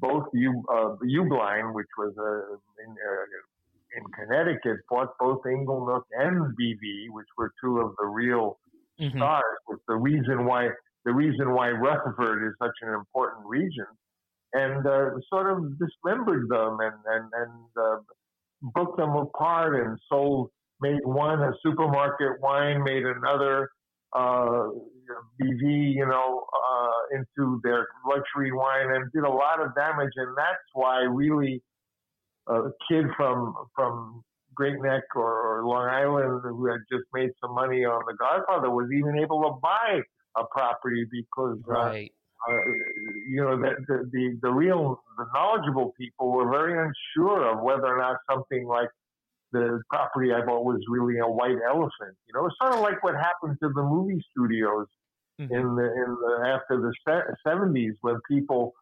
both 0.00 0.24
U, 0.34 0.64
uh, 0.70 0.96
Heublein, 1.02 1.74
which 1.74 1.88
was 1.98 2.14
uh, 2.18 2.54
in, 2.84 2.90
uh, 2.90 3.24
in 3.96 4.04
Connecticut, 4.12 4.80
bought 4.88 5.10
both 5.18 5.42
Inglenook 5.44 6.02
and 6.12 6.56
BV, 6.56 7.06
which 7.10 7.26
were 7.36 7.52
two 7.62 7.80
of 7.80 7.94
the 7.98 8.06
real 8.06 8.58
Mhm. 9.00 9.16
stars. 9.16 9.58
Was 9.68 9.80
the 9.88 9.96
reason 9.96 10.44
why 10.46 10.70
the 11.04 11.12
reason 11.14 11.52
why 11.52 11.70
Rutherford 11.70 12.46
is 12.48 12.54
such 12.60 12.76
an 12.82 12.92
important 12.94 13.46
region, 13.46 13.86
and 14.52 14.86
uh, 14.86 15.10
sort 15.28 15.50
of 15.52 15.78
dismembered 15.78 16.48
them 16.48 16.78
and 16.80 16.96
and 17.06 17.32
and 17.34 17.68
uh, 17.80 17.98
broke 18.62 18.96
them 18.96 19.10
apart 19.16 19.74
and 19.80 19.98
sold. 20.08 20.50
Made 20.80 21.00
one 21.04 21.42
a 21.42 21.52
supermarket 21.62 22.40
wine, 22.40 22.82
made 22.84 23.04
another 23.04 23.70
uh, 24.14 24.68
BV, 25.40 25.94
you 25.94 26.06
know, 26.06 26.44
uh, 26.52 27.16
into 27.16 27.60
their 27.62 27.86
luxury 28.06 28.52
wine, 28.52 28.90
and 28.94 29.10
did 29.12 29.24
a 29.24 29.30
lot 29.30 29.60
of 29.60 29.74
damage. 29.74 30.12
And 30.16 30.36
that's 30.36 30.68
why 30.74 31.00
really 31.00 31.62
a 32.48 32.70
kid 32.88 33.06
from 33.16 33.54
from 33.74 34.22
Great 34.54 34.80
Neck 34.82 35.04
or, 35.14 35.60
or 35.60 35.66
Long 35.66 35.88
Island 35.88 36.40
who 36.44 36.66
had 36.66 36.80
just 36.90 37.04
made 37.14 37.30
some 37.40 37.54
money 37.54 37.84
on 37.84 38.02
The 38.06 38.14
Godfather 38.14 38.70
was 38.70 38.88
even 38.92 39.18
able 39.18 39.42
to 39.42 39.58
buy 39.62 40.00
a 40.36 40.44
property 40.50 41.06
because 41.10 41.58
uh, 41.70 41.72
uh, 42.48 42.60
you 43.28 43.42
know 43.42 43.56
the, 43.56 43.70
the 43.86 44.10
the 44.12 44.38
the 44.42 44.50
real 44.50 45.00
the 45.16 45.26
knowledgeable 45.34 45.92
people 45.98 46.32
were 46.32 46.50
very 46.50 46.72
unsure 46.72 47.52
of 47.52 47.62
whether 47.62 47.86
or 47.86 47.98
not 47.98 48.16
something 48.30 48.66
like 48.66 48.88
the 49.52 49.80
property 49.90 50.32
I 50.32 50.44
bought 50.44 50.64
was 50.64 50.80
really 50.88 51.18
a 51.18 51.26
white 51.26 51.56
elephant. 51.66 52.16
You 52.26 52.34
know, 52.34 52.46
it's 52.46 52.56
sort 52.60 52.74
of 52.74 52.80
like 52.80 53.02
what 53.02 53.14
happened 53.14 53.56
to 53.62 53.68
the 53.74 53.82
movie 53.82 54.22
studios 54.30 54.86
Mhm. 55.40 55.50
in 55.52 55.74
the 55.76 55.84
in 55.84 56.16
the 56.16 56.48
after 56.48 56.80
the 56.80 56.92
seventies 57.46 57.94
when 58.00 58.20
people 58.28 58.72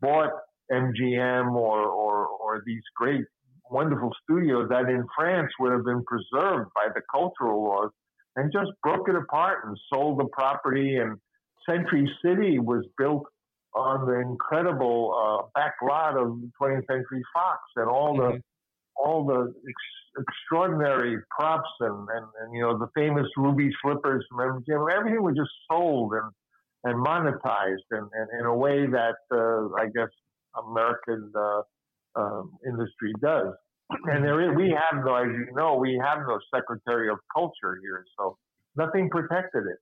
bought 0.00 0.30
MGM 0.70 1.54
or, 1.54 1.80
or 1.86 2.26
or 2.26 2.62
these 2.66 2.82
great 2.96 3.24
wonderful 3.70 4.12
studios 4.22 4.68
that 4.68 4.88
in 4.90 5.06
France 5.16 5.50
would 5.58 5.72
have 5.72 5.84
been 5.84 6.04
preserved 6.04 6.70
by 6.74 6.88
the 6.94 7.00
cultural 7.10 7.64
laws 7.64 7.90
and 8.36 8.52
just 8.52 8.70
broke 8.82 9.08
it 9.08 9.14
apart 9.14 9.64
and 9.64 9.78
sold 9.92 10.18
the 10.20 10.26
property 10.32 10.96
and 10.96 11.18
Century 11.68 12.10
City 12.24 12.58
was 12.58 12.84
built 12.98 13.24
on 13.74 14.04
the 14.04 14.18
incredible 14.20 15.14
uh, 15.16 15.46
back 15.58 15.74
lot 15.82 16.16
of 16.18 16.38
20th 16.60 16.84
Century 16.86 17.22
Fox 17.32 17.60
and 17.76 17.88
all 17.88 18.14
the 18.16 18.32
Mhm. 18.32 18.40
All 18.96 19.24
the 19.24 19.52
ex- 19.68 20.26
extraordinary 20.28 21.16
props 21.30 21.70
and, 21.80 22.08
and, 22.14 22.26
and 22.40 22.54
you 22.54 22.62
know 22.62 22.78
the 22.78 22.88
famous 22.94 23.26
ruby 23.36 23.70
slippers 23.82 24.24
from. 24.30 24.62
Everything 24.70 25.22
was 25.22 25.34
just 25.36 25.50
sold 25.70 26.12
and 26.12 26.30
and 26.84 27.04
monetized 27.04 27.86
and, 27.90 28.08
and 28.12 28.40
in 28.40 28.46
a 28.46 28.56
way 28.56 28.86
that 28.86 29.16
uh, 29.32 29.68
I 29.80 29.86
guess 29.94 30.10
American 30.68 31.32
uh, 31.36 31.62
um, 32.16 32.52
industry 32.66 33.12
does. 33.20 33.54
And 34.04 34.24
there 34.24 34.40
is, 34.40 34.56
we 34.56 34.70
have 34.70 35.04
no, 35.04 35.14
as 35.16 35.26
you 35.26 35.54
know, 35.54 35.76
we 35.76 36.00
have 36.02 36.18
no 36.26 36.38
Secretary 36.54 37.10
of 37.10 37.18
Culture 37.34 37.78
here, 37.82 38.04
so 38.18 38.38
nothing 38.76 39.10
protected 39.10 39.64
it. 39.66 39.78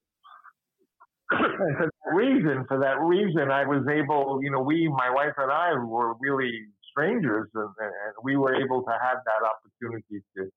And 1.31 1.77
for 1.77 1.87
that 1.87 2.15
reason, 2.15 2.65
for 2.67 2.81
that 2.81 2.99
reason, 2.99 3.53
I 3.53 3.65
was 3.65 3.87
able, 3.87 4.41
you 4.43 4.51
know, 4.51 4.61
we, 4.61 4.89
my 4.89 5.11
wife 5.11 5.35
and 5.37 5.51
I, 5.51 5.75
were 5.75 6.15
really 6.21 6.51
strangers, 6.91 7.49
and, 7.55 7.75
and 7.79 8.13
we 8.23 8.37
were 8.37 8.55
able 8.55 8.83
to 8.83 8.91
have 8.91 9.19
that 9.25 9.43
opportunity 9.47 10.23
to, 10.37 10.51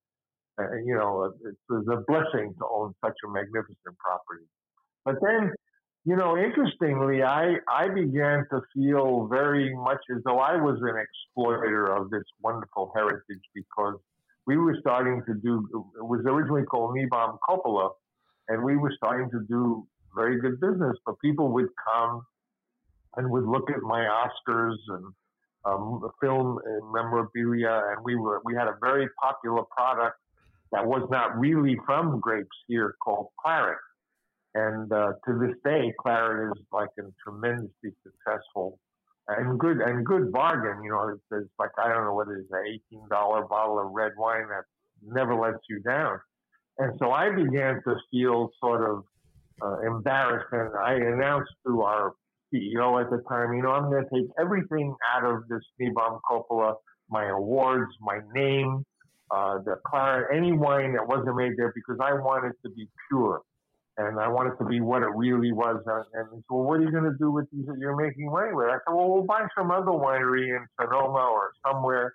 uh, 0.59 0.75
you 0.85 0.95
know, 0.95 1.31
it 1.45 1.55
was 1.69 1.85
a 1.91 2.01
blessing 2.07 2.53
to 2.59 2.65
own 2.69 2.93
such 3.03 3.15
a 3.25 3.29
magnificent 3.29 3.95
property. 3.99 4.45
But 5.05 5.15
then, 5.21 5.51
you 6.05 6.15
know, 6.15 6.37
interestingly, 6.37 7.23
I 7.23 7.55
I 7.67 7.87
began 7.87 8.45
to 8.51 8.61
feel 8.73 9.27
very 9.27 9.73
much 9.73 10.01
as 10.15 10.21
though 10.25 10.39
I 10.39 10.55
was 10.57 10.79
an 10.81 10.97
exploiter 10.97 11.95
of 11.95 12.09
this 12.09 12.23
wonderful 12.41 12.91
heritage 12.95 13.43
because 13.55 13.95
we 14.45 14.57
were 14.57 14.75
starting 14.81 15.21
to 15.27 15.33
do. 15.33 15.67
It 15.97 16.05
was 16.05 16.21
originally 16.25 16.63
called 16.63 16.95
Niebaum 16.95 17.37
Coppola, 17.47 17.91
and 18.49 18.63
we 18.63 18.75
were 18.75 18.91
starting 18.97 19.29
to 19.31 19.45
do 19.47 19.87
very 20.15 20.39
good 20.39 20.59
business. 20.59 20.97
But 21.05 21.15
people 21.19 21.53
would 21.53 21.69
come 21.93 22.23
and 23.15 23.29
would 23.29 23.45
look 23.45 23.69
at 23.69 23.81
my 23.81 24.01
Oscars 24.01 24.77
and 24.89 25.13
um, 25.65 26.01
film 26.21 26.59
and 26.65 26.91
memorabilia, 26.91 27.83
and 27.89 28.03
we 28.03 28.15
were 28.15 28.41
we 28.45 28.53
had 28.53 28.67
a 28.67 28.77
very 28.81 29.07
popular 29.21 29.63
product 29.75 30.17
that 30.71 30.85
was 30.85 31.07
not 31.09 31.37
really 31.37 31.77
from 31.85 32.19
grapes 32.19 32.57
here 32.67 32.95
called 33.03 33.27
Claret. 33.39 33.77
And 34.55 34.91
uh, 34.91 35.13
to 35.25 35.39
this 35.39 35.55
day, 35.63 35.93
Claret 35.99 36.55
is 36.55 36.63
like 36.71 36.89
a 36.99 37.03
tremendously 37.23 37.91
successful 38.03 38.79
and 39.27 39.59
good 39.59 39.77
and 39.79 40.05
good 40.05 40.31
bargain. 40.31 40.83
You 40.83 40.91
know, 40.91 41.09
it's, 41.09 41.23
it's 41.31 41.49
like 41.57 41.71
I 41.77 41.87
don't 41.87 42.05
know 42.05 42.13
what 42.13 42.27
it 42.27 42.39
is, 42.39 42.45
an 42.51 42.65
eighteen 42.67 43.07
dollar 43.09 43.43
bottle 43.43 43.79
of 43.79 43.91
red 43.91 44.11
wine 44.17 44.47
that 44.49 44.65
never 45.01 45.35
lets 45.35 45.63
you 45.69 45.79
down. 45.79 46.19
And 46.77 46.93
so 46.99 47.11
I 47.11 47.29
began 47.29 47.81
to 47.87 47.95
feel 48.11 48.49
sort 48.59 48.89
of 48.89 49.03
uh, 49.61 49.79
embarrassed, 49.81 50.47
and 50.51 50.71
I 50.75 50.93
announced 50.93 51.51
to 51.67 51.81
our 51.83 52.13
CEO 52.53 53.01
at 53.03 53.09
the 53.09 53.23
time, 53.29 53.53
you 53.53 53.63
know, 53.63 53.71
I'm 53.71 53.89
going 53.89 54.03
to 54.03 54.09
take 54.13 54.29
everything 54.39 54.95
out 55.13 55.25
of 55.25 55.47
this 55.49 55.61
Niebaum 55.81 56.19
Coppola, 56.29 56.75
my 57.09 57.29
awards, 57.29 57.91
my 58.01 58.19
name, 58.33 58.85
uh, 59.31 59.59
the 59.65 59.75
Claret, 59.85 60.27
any 60.35 60.51
wine 60.51 60.93
that 60.93 61.07
wasn't 61.07 61.35
made 61.35 61.53
there, 61.57 61.73
because 61.73 61.99
I 62.01 62.13
want 62.13 62.45
it 62.45 62.53
to 62.67 62.73
be 62.73 62.87
pure 63.09 63.41
and 63.97 64.19
I 64.19 64.27
want 64.27 64.51
it 64.51 64.57
to 64.57 64.65
be 64.65 64.81
what 64.81 65.03
it 65.03 65.09
really 65.15 65.51
was. 65.51 65.81
And, 65.85 66.05
and 66.13 66.27
he 66.31 66.37
said, 66.37 66.43
well, 66.49 66.63
what 66.63 66.79
are 66.79 66.83
you 66.83 66.91
going 66.91 67.03
to 67.03 67.17
do 67.17 67.31
with 67.31 67.45
these 67.51 67.65
that 67.67 67.77
you're 67.79 67.95
making 67.95 68.31
wine 68.31 68.55
with? 68.55 68.67
I 68.67 68.73
said, 68.73 68.93
well, 68.93 69.09
we'll 69.09 69.23
buy 69.23 69.45
some 69.57 69.71
other 69.71 69.91
winery 69.91 70.49
in 70.49 70.65
Sonoma 70.79 71.29
or 71.31 71.51
somewhere, 71.65 72.13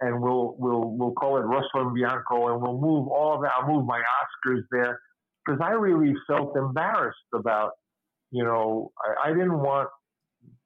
and 0.00 0.22
we'll 0.22 0.56
we'll 0.58 0.96
we'll 0.96 1.12
call 1.12 1.36
it 1.36 1.42
Rosso 1.42 1.90
Bianco, 1.90 2.48
and 2.52 2.62
we'll 2.62 2.80
move 2.80 3.08
all 3.08 3.34
of 3.34 3.42
that. 3.42 3.52
I'll 3.58 3.68
move 3.68 3.86
my 3.86 4.00
Oscars 4.00 4.62
there 4.70 5.00
because 5.44 5.60
I 5.62 5.72
really 5.72 6.14
felt 6.26 6.56
embarrassed 6.56 7.18
about, 7.34 7.72
you 8.32 8.42
know, 8.42 8.90
I, 8.98 9.28
I 9.30 9.32
didn't 9.32 9.58
want 9.58 9.88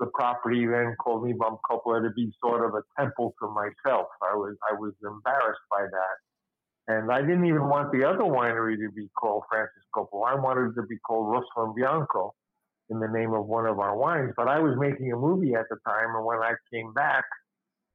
the 0.00 0.06
property 0.14 0.66
then 0.66 0.94
called 1.02 1.24
Niebaum 1.24 1.58
Coppola 1.68 2.02
to 2.02 2.10
be 2.14 2.32
sort 2.42 2.64
of 2.64 2.74
a 2.74 2.82
temple 2.98 3.34
to 3.42 3.48
myself. 3.48 4.06
I 4.22 4.34
was 4.34 4.56
I 4.70 4.74
was 4.74 4.94
embarrassed 5.04 5.66
by 5.70 5.82
that, 5.82 6.94
and 6.94 7.12
I 7.12 7.20
didn't 7.20 7.46
even 7.46 7.68
want 7.68 7.92
the 7.92 8.04
other 8.04 8.24
winery 8.24 8.76
to 8.76 8.92
be 8.92 9.08
called 9.20 9.42
Francis 9.50 9.82
Coppola. 9.94 10.32
I 10.32 10.34
wanted 10.36 10.70
it 10.70 10.80
to 10.80 10.86
be 10.86 10.96
called 10.98 11.30
Rosso 11.30 11.74
Bianco 11.74 12.34
in 12.88 13.00
the 13.00 13.08
name 13.08 13.34
of 13.34 13.46
one 13.46 13.66
of 13.66 13.78
our 13.80 13.96
wines. 13.96 14.32
But 14.36 14.48
I 14.48 14.60
was 14.60 14.76
making 14.78 15.12
a 15.12 15.16
movie 15.16 15.54
at 15.54 15.66
the 15.68 15.76
time, 15.86 16.14
and 16.14 16.24
when 16.24 16.38
I 16.38 16.54
came 16.72 16.92
back, 16.92 17.24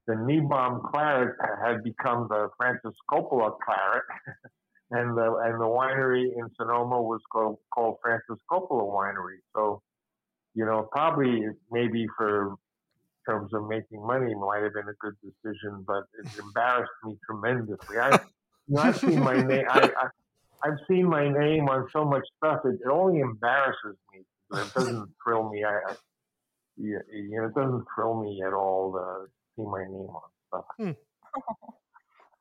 the 0.07 0.13
Niebaum 0.13 0.91
Claret 0.91 1.35
had 1.63 1.83
become 1.83 2.27
the 2.29 2.49
Francis 2.57 2.95
Coppola 3.09 3.55
Claret. 3.63 4.03
and 4.91 5.17
the 5.17 5.35
and 5.45 5.59
the 5.59 5.65
winery 5.65 6.25
in 6.37 6.49
Sonoma 6.57 7.01
was 7.01 7.21
called 7.31 7.57
called 7.73 7.97
Francis 8.01 8.43
Coppola 8.51 8.83
Winery. 8.83 9.39
So, 9.55 9.81
you 10.53 10.65
know, 10.65 10.87
probably 10.91 11.45
maybe 11.71 12.05
for 12.17 12.55
terms 13.27 13.53
of 13.53 13.67
making 13.67 14.05
money 14.05 14.33
might 14.35 14.63
have 14.63 14.73
been 14.73 14.89
a 14.89 14.97
good 14.99 15.15
decision, 15.23 15.83
but 15.87 16.03
it 16.19 16.27
embarrassed 16.39 16.91
me 17.05 17.17
tremendously. 17.25 17.97
I, 17.97 18.19
you 18.67 18.75
know, 18.75 18.81
I've 18.81 18.99
seen 18.99 19.19
my 19.19 19.41
name. 19.41 19.65
I, 19.69 19.91
I 20.63 20.67
have 20.67 20.77
seen 20.89 21.07
my 21.07 21.29
name 21.29 21.69
on 21.69 21.87
so 21.91 22.03
much 22.03 22.23
stuff. 22.37 22.59
It, 22.65 22.79
it 22.85 22.89
only 22.89 23.21
embarrasses 23.21 23.97
me. 24.13 24.25
It 24.53 24.73
doesn't 24.73 25.09
thrill 25.23 25.49
me. 25.49 25.63
I, 25.63 25.69
I 25.69 25.95
you 26.77 26.99
know, 27.09 27.45
it 27.45 27.55
doesn't 27.55 27.85
thrill 27.95 28.21
me 28.21 28.41
at 28.45 28.53
all 28.53 28.93
to 28.93 29.27
see 29.55 29.65
my 29.65 29.83
name 29.83 30.09
on 30.09 30.21
stuff. 30.47 30.65
Hmm. 30.77 30.91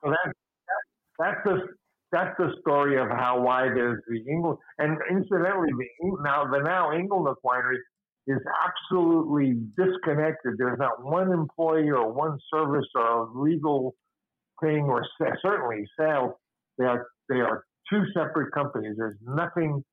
So 0.02 0.10
that, 0.10 0.26
that 0.26 0.82
that's 1.18 1.40
just 1.46 1.72
that's 2.12 2.36
the 2.38 2.52
story 2.60 3.00
of 3.00 3.08
how 3.08 3.40
why 3.40 3.64
there's 3.64 4.02
the 4.08 4.20
Ingle. 4.30 4.58
And 4.78 4.98
incidentally, 5.10 5.70
the 5.72 6.22
now 6.22 6.44
the 6.44 6.58
now 6.58 6.90
Inglenook 6.90 7.36
winery 7.44 7.78
is 8.26 8.38
absolutely 8.66 9.60
disconnected. 9.76 10.54
There's 10.58 10.78
not 10.78 11.04
one 11.04 11.32
employee 11.32 11.90
or 11.90 12.12
one 12.12 12.38
service 12.52 12.86
or 12.94 13.30
legal 13.34 13.94
thing 14.60 14.84
or 14.84 15.06
certainly 15.42 15.86
sales. 15.98 16.32
They 16.78 16.84
are 16.84 17.06
they 17.28 17.36
are 17.36 17.64
two 17.88 18.04
separate 18.14 18.52
companies. 18.52 18.94
There's 18.96 19.18
nothing 19.22 19.84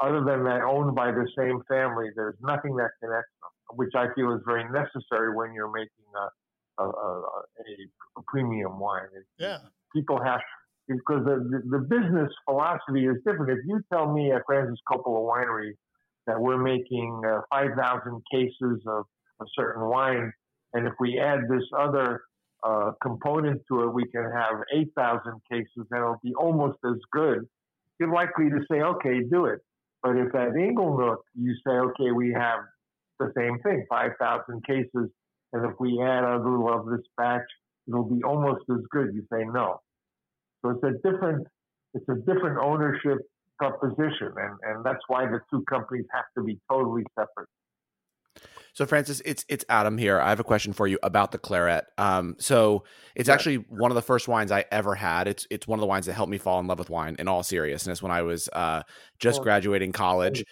other 0.00 0.24
than 0.24 0.44
that 0.44 0.62
owned 0.62 0.94
by 0.94 1.10
the 1.10 1.26
same 1.36 1.60
family. 1.68 2.06
There's 2.14 2.36
nothing 2.40 2.76
that 2.76 2.90
connects 3.02 3.30
them, 3.40 3.76
which 3.76 3.92
I 3.94 4.06
feel 4.14 4.32
is 4.32 4.40
very 4.46 4.64
necessary 4.70 5.34
when 5.34 5.52
you're 5.54 5.72
making 5.72 5.90
a 6.16 6.28
a, 6.82 6.84
a, 6.84 7.22
a 8.18 8.22
premium 8.26 8.78
wine. 8.78 9.06
Yeah, 9.38 9.58
people 9.94 10.20
have 10.22 10.40
because 10.88 11.24
the, 11.24 11.62
the 11.70 11.78
business 11.78 12.30
philosophy 12.44 13.06
is 13.06 13.16
different. 13.26 13.50
If 13.50 13.64
you 13.66 13.80
tell 13.92 14.12
me 14.12 14.32
at 14.32 14.42
Francis 14.46 14.78
Coppola 14.90 15.26
Winery 15.26 15.72
that 16.26 16.40
we're 16.40 16.58
making 16.58 17.22
uh, 17.26 17.40
5,000 17.50 18.22
cases 18.32 18.82
of 18.86 19.04
a 19.40 19.44
certain 19.58 19.88
wine, 19.88 20.32
and 20.72 20.86
if 20.86 20.94
we 21.00 21.18
add 21.18 21.40
this 21.48 21.64
other 21.78 22.22
uh, 22.64 22.92
component 23.02 23.62
to 23.68 23.82
it, 23.82 23.92
we 23.92 24.06
can 24.06 24.30
have 24.30 24.62
8,000 24.72 25.40
cases, 25.50 25.68
and 25.76 25.86
it'll 25.92 26.20
be 26.22 26.34
almost 26.34 26.78
as 26.84 26.98
good. 27.12 27.46
You're 28.00 28.12
likely 28.12 28.50
to 28.50 28.60
say, 28.70 28.80
okay, 28.80 29.20
do 29.30 29.46
it. 29.46 29.60
But 30.02 30.16
if 30.16 30.34
at 30.34 30.52
Inglenook 30.52 31.18
you 31.34 31.54
say, 31.66 31.72
okay, 31.72 32.10
we 32.10 32.32
have 32.32 32.60
the 33.18 33.32
same 33.36 33.58
thing, 33.60 33.86
5,000 33.88 34.64
cases, 34.66 35.10
and 35.52 35.64
if 35.64 35.78
we 35.78 36.02
add 36.02 36.24
a 36.24 36.36
little 36.36 36.68
of 36.72 36.86
this 36.86 37.06
batch, 37.16 37.42
it'll 37.86 38.04
be 38.08 38.22
almost 38.22 38.64
as 38.70 38.82
good, 38.90 39.14
you 39.14 39.22
say 39.32 39.44
no. 39.44 39.80
So 40.64 40.70
it's 40.70 40.82
a 40.82 41.10
different 41.10 41.46
it's 41.92 42.08
a 42.08 42.14
different 42.14 42.58
ownership 42.58 43.18
proposition, 43.58 44.32
and 44.36 44.58
and 44.62 44.84
that's 44.84 45.02
why 45.08 45.26
the 45.26 45.40
two 45.50 45.62
companies 45.68 46.06
have 46.12 46.24
to 46.38 46.42
be 46.42 46.58
totally 46.70 47.04
separate. 47.18 47.48
So 48.72 48.86
Francis, 48.86 49.20
it's 49.24 49.44
it's 49.48 49.64
Adam 49.68 49.98
here. 49.98 50.18
I 50.18 50.30
have 50.30 50.40
a 50.40 50.44
question 50.44 50.72
for 50.72 50.86
you 50.86 50.98
about 51.02 51.32
the 51.32 51.38
claret. 51.38 51.84
Um, 51.98 52.34
so 52.38 52.84
it's 53.14 53.28
yeah. 53.28 53.34
actually 53.34 53.56
one 53.56 53.90
of 53.90 53.94
the 53.94 54.02
first 54.02 54.26
wines 54.26 54.50
I 54.50 54.64
ever 54.72 54.94
had. 54.94 55.28
It's 55.28 55.46
it's 55.50 55.68
one 55.68 55.78
of 55.78 55.80
the 55.80 55.86
wines 55.86 56.06
that 56.06 56.14
helped 56.14 56.30
me 56.30 56.38
fall 56.38 56.58
in 56.60 56.66
love 56.66 56.78
with 56.78 56.90
wine. 56.90 57.16
In 57.18 57.28
all 57.28 57.42
seriousness, 57.42 58.02
when 58.02 58.10
I 58.10 58.22
was 58.22 58.48
uh, 58.52 58.82
just 59.20 59.42
graduating 59.42 59.92
college, 59.92 60.44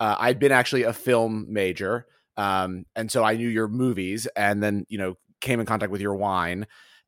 uh, 0.00 0.16
I'd 0.18 0.40
been 0.40 0.52
actually 0.52 0.82
a 0.82 0.92
film 0.92 1.46
major, 1.48 2.06
um, 2.36 2.86
and 2.96 3.10
so 3.10 3.22
I 3.22 3.36
knew 3.36 3.48
your 3.48 3.68
movies, 3.68 4.26
and 4.36 4.62
then 4.62 4.84
you 4.88 4.98
know 4.98 5.14
came 5.40 5.60
in 5.60 5.64
contact 5.64 5.92
with 5.92 6.02
your 6.02 6.16
wine 6.16 6.66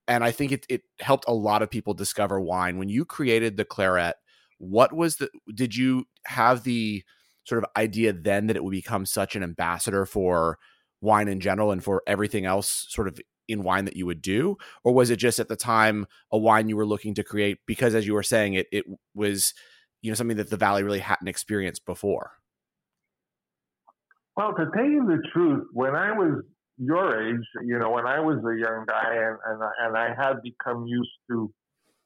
and 0.08 0.24
I 0.24 0.30
think 0.30 0.52
it 0.52 0.66
it 0.68 0.82
helped 1.00 1.24
a 1.28 1.34
lot 1.34 1.62
of 1.62 1.70
people 1.70 1.94
discover 1.94 2.40
wine. 2.40 2.78
When 2.78 2.88
you 2.88 3.04
created 3.04 3.56
the 3.56 3.64
claret, 3.64 4.16
what 4.58 4.92
was 4.92 5.16
the 5.16 5.28
did 5.54 5.76
you 5.76 6.04
have 6.26 6.64
the 6.64 7.02
sort 7.44 7.62
of 7.62 7.70
idea 7.76 8.12
then 8.12 8.46
that 8.46 8.56
it 8.56 8.64
would 8.64 8.70
become 8.70 9.04
such 9.04 9.34
an 9.34 9.42
ambassador 9.42 10.06
for 10.06 10.58
wine 11.00 11.28
in 11.28 11.40
general 11.40 11.72
and 11.72 11.82
for 11.82 12.02
everything 12.06 12.46
else 12.46 12.86
sort 12.88 13.08
of 13.08 13.20
in 13.48 13.64
wine 13.64 13.84
that 13.84 13.96
you 13.96 14.06
would 14.06 14.22
do 14.22 14.56
or 14.84 14.94
was 14.94 15.10
it 15.10 15.16
just 15.16 15.40
at 15.40 15.48
the 15.48 15.56
time 15.56 16.06
a 16.30 16.38
wine 16.38 16.68
you 16.68 16.76
were 16.76 16.86
looking 16.86 17.12
to 17.12 17.24
create 17.24 17.58
because 17.66 17.94
as 17.94 18.06
you 18.06 18.14
were 18.14 18.22
saying 18.22 18.54
it 18.54 18.68
it 18.70 18.84
was 19.14 19.52
you 20.00 20.10
know 20.10 20.14
something 20.14 20.36
that 20.36 20.48
the 20.48 20.56
valley 20.56 20.84
really 20.84 21.00
hadn't 21.00 21.26
experienced 21.26 21.84
before 21.84 22.30
well 24.36 24.54
to 24.54 24.66
tell 24.74 24.84
you 24.84 25.04
the 25.06 25.20
truth 25.32 25.64
when 25.72 25.96
i 25.96 26.12
was 26.12 26.44
your 26.78 27.22
age, 27.22 27.44
you 27.64 27.78
know, 27.78 27.90
when 27.90 28.06
I 28.06 28.20
was 28.20 28.38
a 28.38 28.58
young 28.58 28.84
guy 28.88 29.14
and, 29.14 29.38
and, 29.46 29.62
and 29.80 29.96
I 29.96 30.14
had 30.14 30.42
become 30.42 30.86
used 30.86 31.10
to 31.30 31.52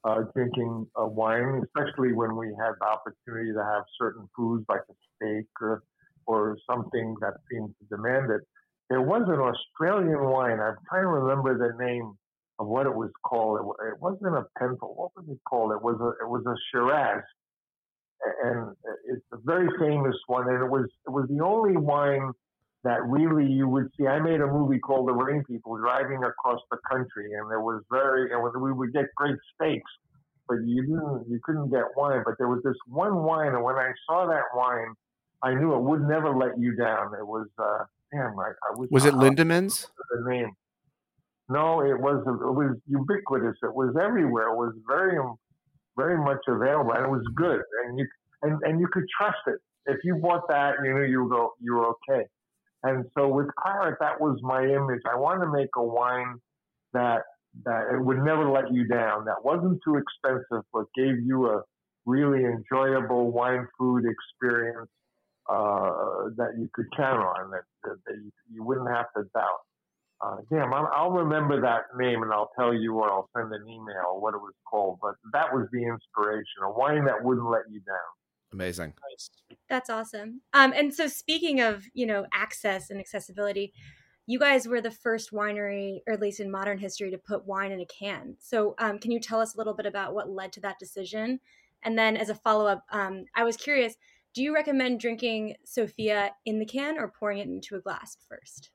uh, 0.05 0.23
drinking 0.35 0.87
uh, 1.01 1.07
wine, 1.07 1.63
especially 1.65 2.13
when 2.13 2.37
we 2.37 2.49
had 2.61 2.73
the 2.81 2.87
opportunity 2.87 3.53
to 3.53 3.63
have 3.63 3.83
certain 4.01 4.29
foods 4.37 4.65
like 4.69 4.83
a 4.89 4.95
steak 5.17 5.47
or, 5.61 5.83
or 6.27 6.57
something 6.69 7.15
that 7.21 7.35
seemed 7.51 7.75
to 7.81 7.97
demand 7.97 8.31
it. 8.31 8.43
There 8.89 9.03
was 9.03 9.23
an 9.27 9.41
Australian 9.41 10.23
wine. 10.31 10.61
I'm 10.61 10.77
trying 10.89 11.03
to 11.03 11.09
remember 11.09 11.59
the 11.59 11.85
name 11.85 12.15
of 12.59 12.67
what 12.69 12.87
it 12.87 12.95
was 12.95 13.11
called. 13.25 13.61
It, 13.61 13.89
it 13.89 14.01
wasn't 14.01 14.37
a 14.37 14.45
Penfolds. 14.59 14.95
What 14.97 15.11
was 15.17 15.27
it 15.29 15.39
called? 15.49 15.73
It 15.73 15.83
was 15.83 15.97
a 16.01 16.25
it 16.25 16.29
was 16.29 16.45
a 16.47 16.55
Shiraz, 16.71 17.23
and 18.45 18.77
it's 19.09 19.27
a 19.33 19.39
very 19.45 19.69
famous 19.79 20.15
one. 20.29 20.49
And 20.49 20.63
it 20.63 20.71
was 20.71 20.87
it 21.07 21.11
was 21.11 21.27
the 21.29 21.45
only 21.45 21.77
wine 21.77 22.33
that 22.87 23.03
really 23.05 23.51
you 23.51 23.69
would 23.69 23.89
see. 23.97 24.07
I 24.07 24.21
made 24.21 24.41
a 24.41 24.47
movie 24.47 24.79
called 24.79 25.09
The 25.09 25.13
Rain 25.13 25.43
People, 25.45 25.77
driving 25.77 26.23
across 26.23 26.61
the 26.71 26.79
country, 26.89 27.33
and 27.35 27.51
there 27.51 27.61
was 27.61 27.83
very, 27.91 28.31
and 28.31 28.41
we 28.63 28.73
would 28.73 28.93
get 28.93 29.07
great 29.17 29.35
steaks, 29.55 29.91
but 30.49 30.59
you 30.65 30.83
didn't, 30.83 31.27
you 31.29 31.41
couldn't 31.43 31.71
get 31.71 31.83
wine. 31.97 32.23
But 32.25 32.35
there 32.39 32.47
was 32.47 32.63
this 32.65 32.77
one 32.87 33.25
wine, 33.25 33.55
and 33.55 33.65
when 33.65 33.75
I 33.75 33.91
saw 34.07 34.27
that 34.27 34.45
wine, 34.55 34.95
I 35.43 35.55
knew 35.55 35.75
it 35.75 35.83
would 35.83 36.03
never 36.03 36.31
let 36.37 36.59
you 36.61 36.77
down. 36.77 37.13
It 37.19 37.27
was, 37.27 37.49
uh, 37.59 37.85
damn, 38.13 38.39
I, 38.39 38.53
I 38.71 38.77
was. 38.77 38.89
Was 38.93 39.05
it 39.05 39.15
Lindemans? 39.15 39.89
The 40.11 40.31
name. 40.31 40.53
No, 41.49 41.81
it 41.81 41.99
was. 41.99 42.23
It 42.25 42.55
was 42.63 42.77
ubiquitous. 42.87 43.57
It 43.65 43.75
was 43.75 43.97
everywhere. 44.01 44.49
It 44.51 44.57
was 44.57 44.75
very, 44.89 45.19
very 45.97 46.19
much 46.19 46.43
available, 46.47 46.93
and 46.93 47.05
it 47.07 47.11
was 47.11 47.27
good. 47.35 47.61
And 47.85 47.99
you 47.99 48.07
and 48.43 48.63
and 48.63 48.81
you 48.81 48.89
could 48.93 49.05
trust 49.19 49.43
it. 49.49 49.59
If 49.87 49.99
you 50.05 50.17
bought 50.17 50.49
that, 50.49 50.75
you 50.85 50.95
knew 50.95 51.05
you 51.05 51.23
were 51.25 51.29
go, 51.29 51.55
you 51.61 51.75
were 51.75 51.87
okay. 51.87 52.27
And 52.87 53.05
so 53.19 53.27
with 53.29 53.49
Claret, 53.57 53.97
that 54.01 54.21
was 54.21 54.39
my 54.43 54.63
image. 54.63 55.03
I 55.11 55.17
wanted 55.17 55.47
to 55.47 55.53
make 55.53 55.71
a 55.77 55.83
wine 55.83 56.37
that 56.93 57.23
that 57.65 57.95
it 57.95 58.05
would 58.05 58.19
never 58.19 58.49
let 58.49 58.73
you 58.73 58.87
down. 58.87 59.25
That 59.25 59.43
wasn't 59.43 59.81
too 59.83 59.97
expensive, 59.97 60.65
but 60.73 60.85
gave 60.95 61.19
you 61.25 61.49
a 61.49 61.63
really 62.05 62.45
enjoyable 62.45 63.33
wine 63.33 63.67
food 63.79 64.05
experience 64.05 64.91
uh, 65.49 66.31
that 66.37 66.53
you 66.59 66.69
could 66.75 66.87
count 66.97 67.21
on. 67.21 67.51
That, 67.51 67.65
that, 67.85 67.97
that 68.07 68.15
you, 68.17 68.31
you, 68.53 68.63
wouldn't 68.63 68.89
have 68.89 69.07
to 69.17 69.25
doubt. 69.35 69.65
Uh, 70.21 70.37
damn, 70.51 70.73
I'll, 70.75 70.91
I'll, 70.93 71.11
remember 71.11 71.61
that 71.63 71.97
name 71.99 72.23
and 72.23 72.33
I'll 72.33 72.51
tell 72.59 72.75
you, 72.75 72.95
or 72.95 73.11
I'll 73.11 73.31
send 73.37 73.53
an 73.53 73.67
email 73.67 74.21
what 74.21 74.35
it 74.35 74.41
was 74.41 74.55
called. 74.71 74.99
But 75.01 75.15
that 75.33 75.53
was 75.53 75.67
the 75.73 75.83
inspiration. 75.83 76.63
A 76.63 76.71
wine 76.71 77.05
that 77.07 77.25
wouldn't 77.25 77.49
let 77.49 77.63
you 77.71 77.81
down. 77.81 78.13
Amazing. 78.53 78.95
That's 79.69 79.91
awesome. 79.91 80.41
Um, 80.55 80.73
and 80.75 80.95
so 80.95 81.09
speaking 81.09 81.61
of, 81.61 81.85
you 81.95 82.07
know, 82.07 82.27
access 82.33 82.91
and 82.91 83.01
accessibility, 83.01 83.73
you 84.27 84.39
guys 84.39 84.67
were 84.67 84.81
the 84.81 84.91
first 84.91 85.33
winery, 85.33 86.01
or 86.07 86.13
at 86.13 86.21
least 86.21 86.41
in 86.41 86.51
modern 86.51 86.79
history, 86.79 87.11
to 87.11 87.19
put 87.19 87.47
wine 87.47 87.73
in 87.73 87.81
a 87.81 87.87
can. 87.87 88.37
So 88.39 88.75
um, 88.79 88.99
can 88.99 89.11
you 89.11 89.21
tell 89.21 89.41
us 89.41 89.55
a 89.55 89.59
little 89.59 89.75
bit 89.75 89.87
about 89.87 90.15
what 90.15 90.31
led 90.31 90.53
to 90.55 90.61
that 90.61 90.79
decision? 90.79 91.41
And 91.83 91.99
then 91.99 92.17
as 92.17 92.29
a 92.29 92.35
follow 92.35 92.67
up, 92.67 92.85
um, 92.91 93.25
I 93.35 93.45
was 93.45 93.57
curious, 93.57 93.95
do 94.35 94.43
you 94.43 94.55
recommend 94.55 95.01
drinking 95.01 95.55
Sophia 95.65 96.33
in 96.45 96.59
the 96.59 96.67
can 96.67 96.99
or 96.99 97.09
pouring 97.09 97.39
it 97.39 97.49
into 97.49 97.77
a 97.77 97.81
glass 97.81 98.17
first? 98.29 98.71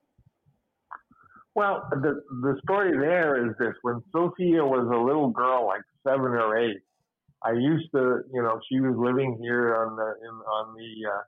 Well, 1.53 1.83
the 1.91 2.21
the 2.41 2.57
story 2.63 2.97
there 2.97 3.45
is 3.45 3.53
this: 3.59 3.73
when 3.81 4.01
Sophia 4.13 4.63
was 4.63 4.87
a 4.87 4.97
little 4.97 5.29
girl, 5.29 5.67
like 5.67 5.81
seven 6.07 6.31
or 6.31 6.57
eight, 6.57 6.77
I 7.43 7.53
used 7.53 7.89
to, 7.93 8.21
you 8.33 8.41
know, 8.41 8.59
she 8.69 8.79
was 8.79 8.95
living 8.97 9.37
here 9.41 9.75
on 9.75 9.95
the 9.95 10.09
in, 10.21 10.35
on 10.35 10.75
the 10.75 11.09
uh, 11.09 11.21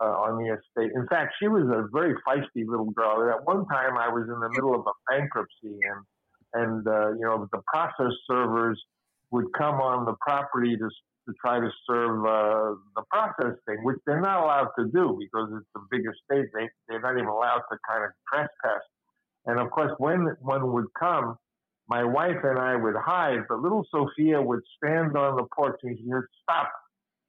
uh, 0.00 0.16
on 0.24 0.38
the 0.38 0.56
estate. 0.56 0.92
In 0.94 1.06
fact, 1.08 1.34
she 1.38 1.48
was 1.48 1.64
a 1.68 1.88
very 1.92 2.14
feisty 2.26 2.64
little 2.66 2.90
girl. 2.90 3.28
At 3.28 3.44
one 3.44 3.66
time, 3.66 3.98
I 3.98 4.08
was 4.08 4.24
in 4.24 4.40
the 4.40 4.48
middle 4.48 4.74
of 4.74 4.86
a 4.86 4.94
bankruptcy, 5.10 5.76
and 5.84 6.00
and 6.54 6.88
uh, 6.88 7.12
you 7.12 7.24
know 7.24 7.48
the 7.52 7.60
process 7.72 8.12
servers 8.26 8.80
would 9.30 9.46
come 9.56 9.76
on 9.76 10.06
the 10.06 10.14
property 10.20 10.76
to 10.76 10.88
to 11.28 11.34
try 11.40 11.60
to 11.60 11.70
serve 11.86 12.24
uh, 12.24 12.74
the 12.96 13.02
process 13.10 13.54
thing, 13.66 13.78
which 13.84 13.98
they're 14.06 14.20
not 14.20 14.42
allowed 14.42 14.68
to 14.78 14.86
do 14.86 15.18
because 15.20 15.50
it's 15.52 15.68
a 15.76 15.80
bigger 15.90 16.14
state. 16.24 16.46
They, 16.54 16.68
they're 16.88 17.00
not 17.00 17.16
even 17.16 17.28
allowed 17.28 17.62
to 17.70 17.76
kind 17.88 18.04
of 18.04 18.10
trespass. 18.26 18.82
And 19.46 19.58
of 19.58 19.70
course, 19.70 19.92
when 19.98 20.34
one 20.40 20.72
would 20.72 20.86
come, 20.98 21.36
my 21.90 22.04
wife 22.04 22.36
and 22.44 22.56
I 22.56 22.76
would 22.76 22.94
hide, 22.94 23.40
but 23.48 23.58
little 23.58 23.84
Sophia 23.90 24.40
would 24.40 24.60
stand 24.76 25.16
on 25.16 25.36
the 25.36 25.44
porch 25.54 25.78
and 25.82 25.98
she 25.98 26.04
would 26.06 26.24
stop. 26.40 26.70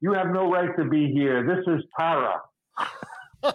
You 0.01 0.13
have 0.13 0.27
no 0.27 0.51
right 0.51 0.69
to 0.77 0.85
be 0.85 1.11
here. 1.11 1.43
This 1.43 1.65
is 1.67 1.83
Tara. 1.99 2.39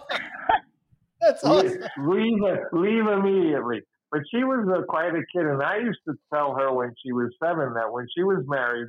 That's 1.21 1.43
awesome. 1.45 1.79
Leave, 1.97 2.41
leave 2.73 3.07
immediately. 3.07 3.81
But 4.11 4.21
she 4.31 4.43
was 4.43 4.67
uh, 4.69 4.83
quite 4.83 5.15
a 5.15 5.23
kid, 5.33 5.45
and 5.45 5.63
I 5.63 5.77
used 5.77 5.99
to 6.07 6.13
tell 6.33 6.55
her 6.55 6.73
when 6.73 6.93
she 7.03 7.13
was 7.13 7.29
seven 7.43 7.73
that 7.73 7.91
when 7.91 8.05
she 8.15 8.23
was 8.23 8.43
married, 8.45 8.87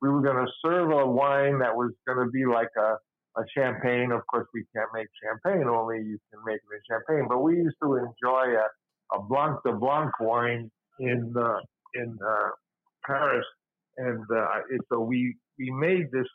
we 0.00 0.08
were 0.10 0.20
going 0.20 0.44
to 0.44 0.52
serve 0.64 0.90
a 0.90 1.06
wine 1.06 1.58
that 1.60 1.74
was 1.74 1.92
going 2.06 2.26
to 2.26 2.30
be 2.30 2.44
like 2.46 2.70
a, 2.78 2.96
a 3.40 3.44
champagne. 3.56 4.12
Of 4.12 4.20
course, 4.26 4.46
we 4.54 4.64
can't 4.74 4.88
make 4.94 5.08
champagne; 5.22 5.68
only 5.68 5.98
you 5.98 6.18
can 6.32 6.40
make 6.46 6.56
it 6.56 6.74
in 6.74 6.80
champagne. 6.88 7.26
But 7.28 7.40
we 7.40 7.56
used 7.56 7.76
to 7.82 7.96
enjoy 7.96 8.56
a, 8.56 9.16
a 9.16 9.22
Blanc 9.22 9.60
de 9.64 9.72
Blanc 9.72 10.12
wine 10.20 10.70
in 10.98 11.34
uh, 11.36 11.58
in 11.94 12.18
uh, 12.24 12.50
Paris, 13.06 13.46
and 13.96 14.24
uh, 14.34 14.60
so 14.88 15.00
we 15.00 15.36
we 15.58 15.70
made 15.70 16.10
this 16.12 16.26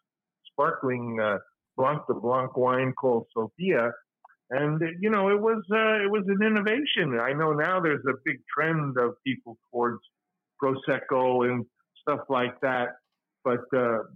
sparkling 0.51 1.19
uh, 1.21 1.37
Blanc 1.77 2.01
de 2.07 2.13
Blanc 2.13 2.55
wine 2.57 2.93
called 2.93 3.25
Sophia, 3.33 3.91
and 4.49 4.81
you 4.99 5.09
know 5.09 5.29
it 5.29 5.39
was 5.39 5.63
uh, 5.71 6.03
it 6.03 6.11
was 6.11 6.23
an 6.27 6.45
innovation. 6.45 7.19
I 7.19 7.33
know 7.33 7.53
now 7.53 7.79
there's 7.79 8.05
a 8.07 8.17
big 8.25 8.37
trend 8.53 8.97
of 8.97 9.13
people 9.25 9.57
towards 9.71 9.99
prosecco 10.61 11.49
and 11.49 11.65
stuff 12.01 12.21
like 12.29 12.59
that, 12.61 12.89
but 13.43 13.61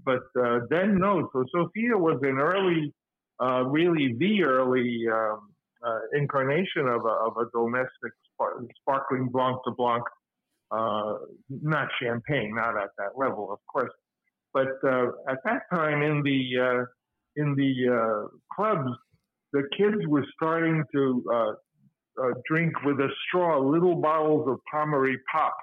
but 0.05 0.21
then 0.69 0.97
no. 0.97 1.29
So 1.33 1.43
Sophia 1.53 1.97
was 1.97 2.19
an 2.23 2.39
early, 2.39 2.93
really 3.39 4.15
the 4.17 4.43
early 4.43 5.05
um, 5.11 5.53
uh, 5.85 5.99
incarnation 6.13 6.87
of 6.87 7.05
a, 7.05 7.13
of 7.27 7.37
a 7.37 7.45
domestic 7.53 8.11
sparkling 8.81 9.29
blanc 9.29 9.57
de 9.65 9.71
blanc, 9.71 10.03
uh, 10.71 11.13
not 11.49 11.87
champagne, 12.01 12.53
not 12.55 12.77
at 12.77 12.89
that 12.97 13.17
level, 13.17 13.51
of 13.51 13.59
course, 13.71 13.91
but 14.53 14.67
uh, 14.83 15.07
at 15.29 15.37
that 15.45 15.63
time 15.71 16.01
in 16.01 16.21
the 16.23 16.85
in 17.35 17.55
the 17.55 18.29
clubs 18.55 18.89
the 19.53 19.63
kids 19.77 20.05
were 20.07 20.25
starting 20.35 20.83
to 20.93 21.23
uh, 21.31 21.51
uh, 22.21 22.33
drink 22.49 22.73
with 22.83 22.99
a 22.99 23.07
straw 23.27 23.59
little 23.59 23.95
bottles 23.95 24.47
of 24.49 24.57
Pommery 24.73 25.15
Pop. 25.31 25.55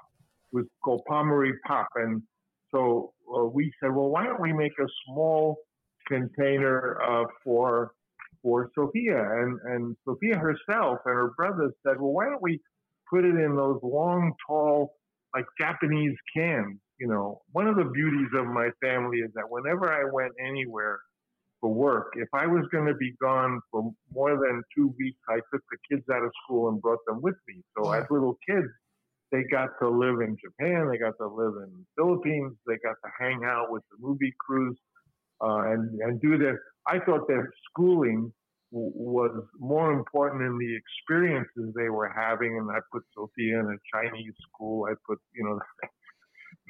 Was 0.53 0.65
called 0.83 1.01
Pommery 1.09 1.51
Pop. 1.65 1.87
And 1.95 2.21
so 2.73 3.13
uh, 3.37 3.45
we 3.45 3.71
said, 3.81 3.93
well, 3.93 4.09
why 4.09 4.25
don't 4.25 4.41
we 4.41 4.51
make 4.53 4.71
a 4.79 4.87
small 5.05 5.57
container 6.07 6.99
uh, 7.01 7.25
for 7.43 7.91
for 8.41 8.69
Sophia? 8.75 9.21
And, 9.21 9.59
and 9.65 9.95
Sophia 10.05 10.37
herself 10.37 10.99
and 11.05 11.15
her 11.15 11.31
brother 11.37 11.71
said, 11.85 11.99
well, 11.99 12.13
why 12.13 12.25
don't 12.25 12.41
we 12.41 12.59
put 13.11 13.25
it 13.25 13.35
in 13.35 13.55
those 13.55 13.79
long, 13.83 14.33
tall, 14.47 14.93
like 15.35 15.45
Japanese 15.59 16.15
cans? 16.35 16.77
You 16.99 17.07
know, 17.07 17.41
one 17.51 17.67
of 17.67 17.75
the 17.75 17.85
beauties 17.85 18.29
of 18.35 18.45
my 18.45 18.69
family 18.81 19.19
is 19.19 19.31
that 19.35 19.49
whenever 19.49 19.91
I 19.91 20.03
went 20.11 20.33
anywhere, 20.39 20.99
for 21.61 21.71
work. 21.71 22.13
If 22.15 22.27
I 22.33 22.47
was 22.47 22.65
going 22.71 22.87
to 22.87 22.95
be 22.95 23.13
gone 23.21 23.61
for 23.71 23.93
more 24.13 24.31
than 24.31 24.63
two 24.75 24.93
weeks, 24.99 25.19
I 25.29 25.35
took 25.53 25.61
the 25.71 25.77
kids 25.89 26.03
out 26.11 26.23
of 26.23 26.31
school 26.43 26.69
and 26.69 26.81
brought 26.81 27.05
them 27.07 27.21
with 27.21 27.35
me. 27.47 27.61
So 27.77 27.91
as 27.91 28.03
little 28.09 28.37
kids, 28.49 28.67
they 29.31 29.43
got 29.43 29.69
to 29.81 29.87
live 29.87 30.19
in 30.19 30.35
Japan, 30.43 30.89
they 30.91 30.97
got 30.97 31.13
to 31.21 31.27
live 31.27 31.53
in 31.63 31.71
the 31.71 31.85
Philippines, 31.95 32.53
they 32.67 32.77
got 32.83 32.95
to 33.05 33.11
hang 33.19 33.43
out 33.45 33.71
with 33.71 33.83
the 33.91 34.05
movie 34.05 34.33
crews 34.45 34.77
uh, 35.41 35.71
and 35.71 36.01
and 36.01 36.19
do 36.19 36.37
their. 36.37 36.61
I 36.87 36.99
thought 36.99 37.27
their 37.27 37.49
schooling 37.69 38.33
was 38.71 39.43
more 39.59 39.91
important 39.91 40.43
in 40.43 40.57
the 40.57 40.75
experiences 40.75 41.73
they 41.75 41.89
were 41.89 42.09
having. 42.09 42.57
And 42.57 42.69
I 42.71 42.79
put 42.91 43.03
Sophia 43.13 43.59
in 43.59 43.65
a 43.65 43.79
Chinese 43.93 44.33
school. 44.47 44.87
I 44.89 44.93
put 45.07 45.19
you 45.33 45.43
know. 45.43 45.59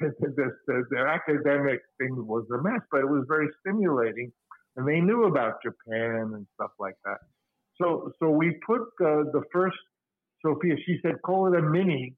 the, 0.00 0.10
the, 0.20 0.50
the, 0.66 0.84
their 0.90 1.08
academic 1.08 1.80
thing 1.98 2.14
was 2.26 2.44
a 2.52 2.62
mess, 2.62 2.80
but 2.90 3.00
it 3.00 3.08
was 3.08 3.24
very 3.28 3.48
stimulating 3.60 4.32
and 4.76 4.88
they 4.88 5.00
knew 5.00 5.24
about 5.24 5.62
Japan 5.62 6.32
and 6.34 6.46
stuff 6.54 6.70
like 6.78 6.96
that. 7.04 7.18
So, 7.80 8.12
so 8.18 8.30
we 8.30 8.58
put 8.66 8.80
uh, 9.00 9.24
the 9.32 9.42
first 9.52 9.76
Sophia. 10.44 10.74
She 10.86 10.98
said, 11.02 11.14
"Call 11.24 11.52
it 11.52 11.58
a 11.58 11.62
mini," 11.62 12.14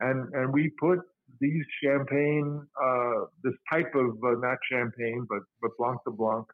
and 0.00 0.32
and 0.34 0.52
we 0.52 0.72
put 0.80 1.00
these 1.40 1.64
champagne, 1.82 2.66
uh, 2.82 3.24
this 3.42 3.54
type 3.70 3.94
of 3.94 4.10
uh, 4.24 4.38
not 4.40 4.58
champagne, 4.70 5.26
but 5.28 5.40
but 5.60 5.70
Blanc 5.78 5.98
de 6.04 6.10
Blanc, 6.10 6.46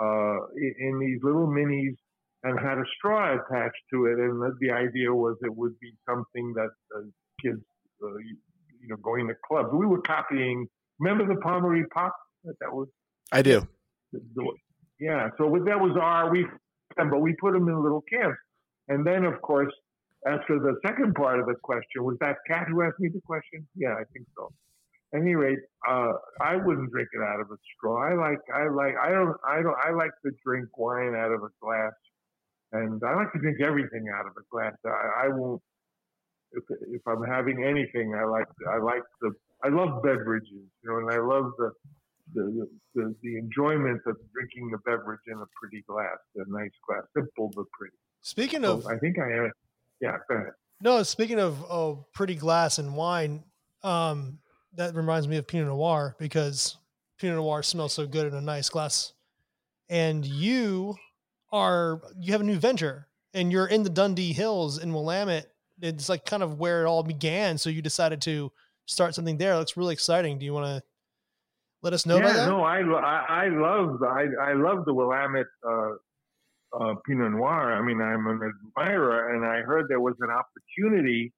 uh, 0.00 0.38
in, 0.56 0.74
in, 0.78 0.98
these 1.00 1.18
little 1.22 1.46
minis, 1.46 1.96
and 2.44 2.58
had 2.58 2.78
a 2.78 2.84
straw 2.96 3.34
attached 3.34 3.82
to 3.92 4.06
it. 4.06 4.18
And 4.18 4.40
the, 4.40 4.54
the 4.60 4.70
idea 4.70 5.12
was 5.12 5.36
it 5.42 5.54
would 5.56 5.78
be 5.80 5.92
something 6.08 6.54
that 6.54 6.70
kids, 7.42 7.60
uh, 8.02 8.16
you, 8.18 8.36
you 8.80 8.88
know, 8.88 8.96
going 8.96 9.28
to 9.28 9.34
clubs. 9.46 9.70
We 9.72 9.86
were 9.86 10.02
copying. 10.02 10.66
Remember 11.00 11.26
the 11.26 11.40
Pommery 11.40 11.84
Pop? 11.92 12.14
That 12.44 12.72
was. 12.72 12.88
I 13.32 13.42
do. 13.42 13.66
The, 14.12 14.20
the, 14.34 14.52
yeah, 15.00 15.28
so 15.38 15.46
with 15.46 15.66
that 15.66 15.78
was 15.78 15.96
our 16.00 16.30
we, 16.30 16.46
but 16.96 17.20
we 17.20 17.34
put 17.40 17.52
them 17.52 17.68
in 17.68 17.82
little 17.82 18.02
cans, 18.10 18.34
and 18.88 19.06
then 19.06 19.24
of 19.24 19.40
course, 19.42 19.72
after 20.26 20.58
the 20.58 20.74
second 20.84 21.14
part 21.14 21.38
of 21.38 21.46
the 21.46 21.54
question 21.62 22.02
was 22.04 22.16
that 22.20 22.36
Cat 22.48 22.66
who 22.68 22.82
asked 22.82 22.98
me 22.98 23.08
the 23.12 23.20
question. 23.24 23.66
Yeah, 23.76 23.92
I 23.92 24.02
think 24.12 24.26
so. 24.36 24.50
At 25.14 25.20
any 25.20 25.34
rate, 25.36 25.58
uh, 25.88 26.12
I 26.40 26.56
wouldn't 26.56 26.90
drink 26.90 27.08
it 27.12 27.22
out 27.22 27.40
of 27.40 27.50
a 27.50 27.56
straw. 27.76 28.02
I 28.02 28.14
like, 28.14 28.40
I 28.52 28.68
like, 28.68 28.94
I 29.00 29.10
don't, 29.10 29.36
I 29.46 29.62
don't, 29.62 29.76
I 29.82 29.90
like 29.92 30.10
to 30.24 30.32
drink 30.44 30.68
wine 30.76 31.14
out 31.14 31.32
of 31.32 31.42
a 31.42 31.48
glass, 31.62 31.92
and 32.72 33.00
I 33.04 33.14
like 33.14 33.32
to 33.32 33.38
drink 33.38 33.58
everything 33.60 34.06
out 34.14 34.26
of 34.26 34.32
a 34.32 34.44
glass. 34.50 34.74
I, 34.84 35.26
I 35.26 35.28
won't. 35.28 35.62
If, 36.52 36.64
if 36.88 37.02
I'm 37.06 37.22
having 37.24 37.62
anything, 37.64 38.14
I 38.14 38.24
like, 38.24 38.46
I 38.70 38.78
like 38.78 39.02
the, 39.20 39.32
I 39.62 39.68
love 39.68 40.02
beverages, 40.02 40.48
you 40.50 40.84
know, 40.84 40.96
and 40.98 41.10
I 41.10 41.18
love 41.18 41.52
the 41.58 41.70
the, 42.34 42.68
the, 42.94 43.14
the 43.22 43.38
enjoyment 43.38 44.00
of 44.06 44.16
drinking 44.32 44.70
the 44.70 44.78
beverage 44.78 45.20
in 45.26 45.38
a 45.38 45.46
pretty 45.60 45.84
glass, 45.88 46.18
a 46.36 46.50
nice 46.50 46.70
glass, 46.86 47.02
simple 47.14 47.50
but 47.54 47.64
pretty. 47.72 47.96
Speaking 48.20 48.62
so 48.62 48.74
of, 48.74 48.86
I 48.86 48.98
think 48.98 49.18
I 49.18 49.30
am. 49.30 49.52
Yeah, 50.00 50.16
go 50.28 50.36
ahead. 50.36 50.52
No, 50.80 51.02
speaking 51.02 51.40
of 51.40 51.62
oh, 51.64 52.06
pretty 52.12 52.34
glass 52.34 52.78
and 52.78 52.94
wine, 52.94 53.44
um, 53.82 54.38
that 54.74 54.94
reminds 54.94 55.26
me 55.26 55.36
of 55.36 55.46
Pinot 55.46 55.68
Noir 55.68 56.14
because 56.18 56.76
Pinot 57.18 57.36
Noir 57.36 57.62
smells 57.62 57.92
so 57.92 58.06
good 58.06 58.26
in 58.26 58.34
a 58.34 58.40
nice 58.40 58.68
glass. 58.68 59.12
And 59.88 60.24
you 60.24 60.96
are 61.52 62.02
you 62.18 62.32
have 62.32 62.40
a 62.40 62.44
new 62.44 62.58
venture, 62.58 63.08
and 63.34 63.52
you're 63.52 63.66
in 63.66 63.82
the 63.82 63.90
Dundee 63.90 64.32
Hills 64.32 64.78
in 64.78 64.92
Willamette. 64.92 65.50
It's 65.80 66.08
like 66.08 66.24
kind 66.24 66.42
of 66.42 66.58
where 66.58 66.82
it 66.82 66.86
all 66.86 67.02
began. 67.02 67.58
So 67.58 67.70
you 67.70 67.82
decided 67.82 68.20
to 68.22 68.50
start 68.86 69.14
something 69.14 69.38
there. 69.38 69.52
It 69.52 69.58
looks 69.58 69.76
really 69.76 69.92
exciting. 69.92 70.38
Do 70.38 70.44
you 70.44 70.52
want 70.52 70.66
to 70.66 70.82
let 71.82 71.92
us 71.92 72.06
know 72.06 72.16
yeah, 72.16 72.22
about 72.22 72.34
that? 72.34 72.46
no, 72.48 72.62
I, 72.62 72.80
I, 72.80 73.44
I 73.44 73.48
love 73.48 74.02
I, 74.02 74.50
I 74.50 74.52
love 74.54 74.84
the 74.84 74.94
Willamette 74.94 75.46
uh, 75.66 75.90
uh, 76.78 76.94
Pinot 77.06 77.32
Noir. 77.32 77.72
I 77.72 77.82
mean, 77.82 78.00
I'm 78.00 78.26
an 78.26 78.40
admirer, 78.76 79.34
and 79.34 79.44
I 79.44 79.60
heard 79.62 79.86
there 79.88 80.00
was 80.00 80.14
an 80.20 80.30
opportunity 80.30 81.32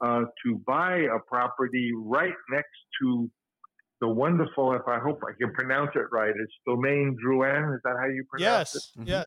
uh, 0.00 0.24
to 0.44 0.62
buy 0.66 0.98
a 1.14 1.18
property 1.18 1.92
right 1.96 2.34
next 2.50 2.68
to 3.00 3.30
the 4.00 4.08
wonderful, 4.08 4.74
if 4.74 4.86
I 4.86 4.98
hope 4.98 5.20
I 5.26 5.32
can 5.38 5.52
pronounce 5.52 5.90
it 5.94 6.06
right, 6.12 6.30
it's 6.30 6.52
Domaine 6.66 7.16
Drouhin. 7.24 7.74
Is 7.74 7.80
that 7.84 7.96
how 7.98 8.06
you 8.06 8.24
pronounce 8.28 8.74
yes. 8.74 8.74
it? 8.74 9.00
Mm-hmm. 9.00 9.08
Yes. 9.08 9.26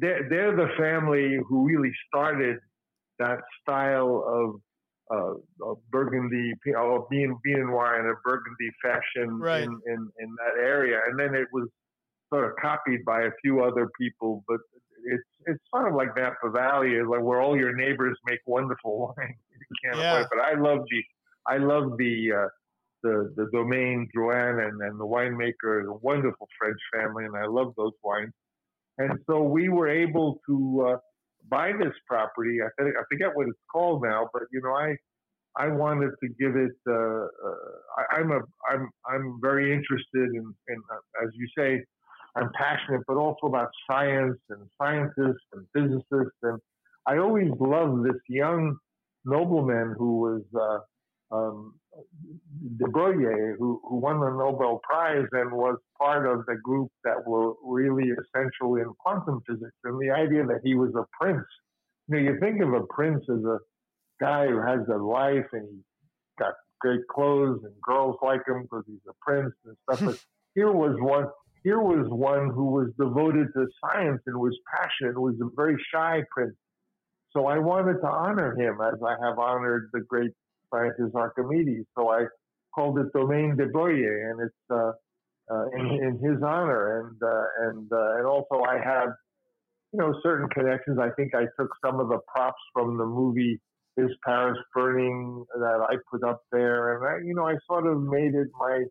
They're, 0.00 0.28
they're 0.28 0.56
the 0.56 0.68
family 0.78 1.38
who 1.48 1.66
really 1.66 1.92
started 2.08 2.58
that 3.18 3.38
style 3.62 4.24
of 4.26 4.60
uh, 5.10 5.74
Burgundy, 5.90 6.52
uh, 6.76 6.98
being 7.10 7.38
being 7.44 7.66
noir 7.66 8.00
in 8.00 8.06
a 8.06 8.14
Burgundy 8.24 8.70
fashion 8.82 9.38
right. 9.38 9.62
in, 9.62 9.80
in, 9.86 10.10
in 10.18 10.36
that 10.36 10.62
area, 10.62 11.00
and 11.08 11.18
then 11.18 11.34
it 11.34 11.48
was 11.52 11.68
sort 12.32 12.44
of 12.44 12.52
copied 12.60 13.04
by 13.04 13.22
a 13.22 13.30
few 13.42 13.62
other 13.62 13.88
people. 14.00 14.44
But 14.48 14.58
it's 15.04 15.22
it's 15.46 15.60
sort 15.74 15.88
of 15.88 15.94
like 15.94 16.16
Napa 16.16 16.50
Valley, 16.50 16.92
is 16.92 17.06
like 17.08 17.22
where 17.22 17.40
all 17.40 17.56
your 17.56 17.74
neighbors 17.74 18.16
make 18.26 18.40
wonderful 18.46 19.14
wine. 19.18 19.34
you 19.50 19.76
can't 19.84 19.98
yeah. 19.98 20.14
avoid. 20.14 20.28
But 20.30 20.40
I 20.40 20.60
love 20.60 20.84
the 20.90 21.02
I 21.46 21.58
love 21.58 21.96
the 21.98 22.32
uh, 22.32 22.48
the 23.02 23.32
the 23.36 23.48
Domaine 23.52 24.08
Drouhin 24.16 24.66
and, 24.66 24.80
and 24.80 24.98
the 24.98 25.06
winemaker 25.06 25.82
is 25.82 25.88
a 25.88 25.98
wonderful 26.02 26.48
French 26.58 26.78
family, 26.94 27.24
and 27.24 27.36
I 27.36 27.46
love 27.46 27.74
those 27.76 27.92
wines. 28.02 28.32
And 28.98 29.18
so 29.28 29.42
we 29.42 29.68
were 29.68 29.88
able 29.88 30.40
to 30.46 30.86
uh, 30.88 30.96
buy 31.48 31.72
this 31.72 31.94
property. 32.06 32.58
I, 32.62 32.68
think, 32.82 32.94
I 32.96 33.02
forget 33.10 33.34
what 33.34 33.48
it's 33.48 33.58
called 33.70 34.02
now, 34.02 34.28
but 34.32 34.42
you 34.52 34.60
know, 34.62 34.74
I 34.74 34.96
I 35.56 35.68
wanted 35.68 36.12
to 36.22 36.28
give 36.38 36.56
it. 36.56 36.76
Uh, 36.88 36.92
uh, 36.92 37.26
I, 38.16 38.20
am 38.20 38.32
a 38.32 38.40
I'm 38.70 38.90
I'm 39.06 39.38
very 39.42 39.72
interested 39.72 40.30
in, 40.34 40.54
in 40.68 40.82
uh, 40.92 41.24
as 41.24 41.30
you 41.34 41.46
say, 41.56 41.82
I'm 42.36 42.50
passionate, 42.54 43.02
but 43.06 43.16
also 43.16 43.46
about 43.46 43.68
science 43.90 44.38
and 44.50 44.66
scientists 44.80 45.46
and 45.52 45.66
physicists, 45.74 46.38
and 46.42 46.58
I 47.06 47.18
always 47.18 47.50
loved 47.58 48.04
this 48.04 48.20
young 48.28 48.76
nobleman 49.24 49.94
who 49.98 50.20
was 50.20 50.42
uh, 50.54 51.36
um, 51.36 51.74
de 52.78 52.88
Broglie, 52.88 53.54
who, 53.58 53.80
who 53.88 53.96
won 53.96 54.20
the 54.20 54.30
Nobel 54.30 54.80
Prize 54.82 55.26
and 55.32 55.52
was 55.52 55.76
part 55.98 56.26
of 56.26 56.46
the 56.46 56.56
group 56.62 56.90
that 57.04 57.26
were 57.26 57.54
really 57.64 58.10
essential 58.10 58.76
in 58.76 58.86
quantum 58.98 59.42
physics. 59.46 59.76
And 59.84 60.00
the 60.00 60.10
idea 60.10 60.44
that 60.46 60.60
he 60.64 60.74
was 60.74 60.94
a 60.94 61.04
prince. 61.20 61.46
You 62.08 62.16
know, 62.16 62.22
you 62.32 62.40
think 62.40 62.60
of 62.62 62.72
a 62.72 62.86
prince 62.86 63.24
as 63.28 63.44
a 63.44 63.58
guy 64.20 64.46
who 64.46 64.60
has 64.60 64.80
a 64.88 64.96
life 64.96 65.46
and 65.52 65.68
he 65.68 65.78
got 66.38 66.54
great 66.80 67.06
clothes 67.08 67.60
and 67.64 67.72
girls 67.82 68.16
like 68.22 68.46
him 68.46 68.62
because 68.62 68.84
he's 68.86 69.00
a 69.08 69.14
prince 69.20 69.54
and 69.64 69.76
stuff. 69.84 70.06
But 70.06 70.18
here 70.54 70.72
was 70.72 70.96
one. 70.98 71.26
Here 71.64 71.80
was 71.80 72.08
one 72.08 72.50
who 72.50 72.72
was 72.72 72.88
devoted 72.98 73.46
to 73.54 73.66
science 73.84 74.20
and 74.26 74.36
was 74.36 74.58
passionate. 74.74 75.20
Was 75.20 75.36
a 75.40 75.48
very 75.54 75.76
shy 75.94 76.22
prince. 76.30 76.56
So 77.32 77.46
I 77.46 77.58
wanted 77.58 78.00
to 78.00 78.08
honor 78.08 78.58
him 78.58 78.78
as 78.82 78.98
I 79.00 79.14
have 79.24 79.38
honored 79.38 79.88
the 79.92 80.00
great 80.00 80.32
scientist 80.72 81.14
Archimedes. 81.14 81.84
So 81.96 82.10
I 82.10 82.24
called 82.74 82.98
it 82.98 83.12
Domaine 83.12 83.56
de 83.56 83.66
Broglie, 83.66 84.04
and 84.04 84.40
it's 84.40 84.54
uh, 84.70 84.92
uh, 85.50 85.64
in, 85.76 85.86
in, 85.86 86.18
his 86.18 86.42
honor. 86.42 87.00
And 87.00 87.22
uh, 87.22 87.68
and 87.68 87.92
uh, 87.92 88.16
and 88.18 88.26
also 88.26 88.62
I 88.62 88.78
have, 88.82 89.08
you 89.92 90.00
know, 90.00 90.14
certain 90.22 90.48
connections. 90.48 90.98
I 90.98 91.10
think 91.16 91.34
I 91.34 91.44
took 91.58 91.70
some 91.84 92.00
of 92.00 92.08
the 92.08 92.18
props 92.32 92.62
from 92.72 92.96
the 92.96 93.06
movie 93.06 93.60
Is 93.96 94.10
Paris 94.24 94.58
Burning 94.74 95.44
that 95.54 95.86
I 95.88 95.96
put 96.10 96.24
up 96.24 96.42
there, 96.50 96.96
and 96.96 97.06
I, 97.06 97.26
you 97.26 97.34
know, 97.34 97.46
I 97.46 97.56
sort 97.68 97.86
of 97.86 98.00
made 98.00 98.34
it 98.34 98.48
my 98.58 98.84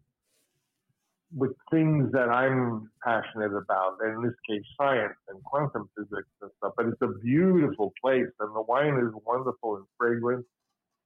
with 1.34 1.52
things 1.72 2.12
that 2.12 2.30
I'm 2.30 2.92
passionate 3.04 3.56
about, 3.56 3.98
and 4.02 4.18
in 4.18 4.24
this 4.24 4.36
case, 4.50 4.64
science 4.78 5.16
and 5.30 5.42
quantum 5.44 5.90
physics 5.98 6.28
and 6.42 6.52
stuff. 6.58 6.74
But 6.76 6.88
it's 6.88 7.02
a 7.02 7.20
beautiful 7.24 7.94
place, 8.04 8.28
and 8.40 8.56
the 8.56 8.62
wine 8.62 8.98
is 8.98 9.14
wonderful 9.26 9.78
and 9.78 9.86
fragrant. 9.98 10.46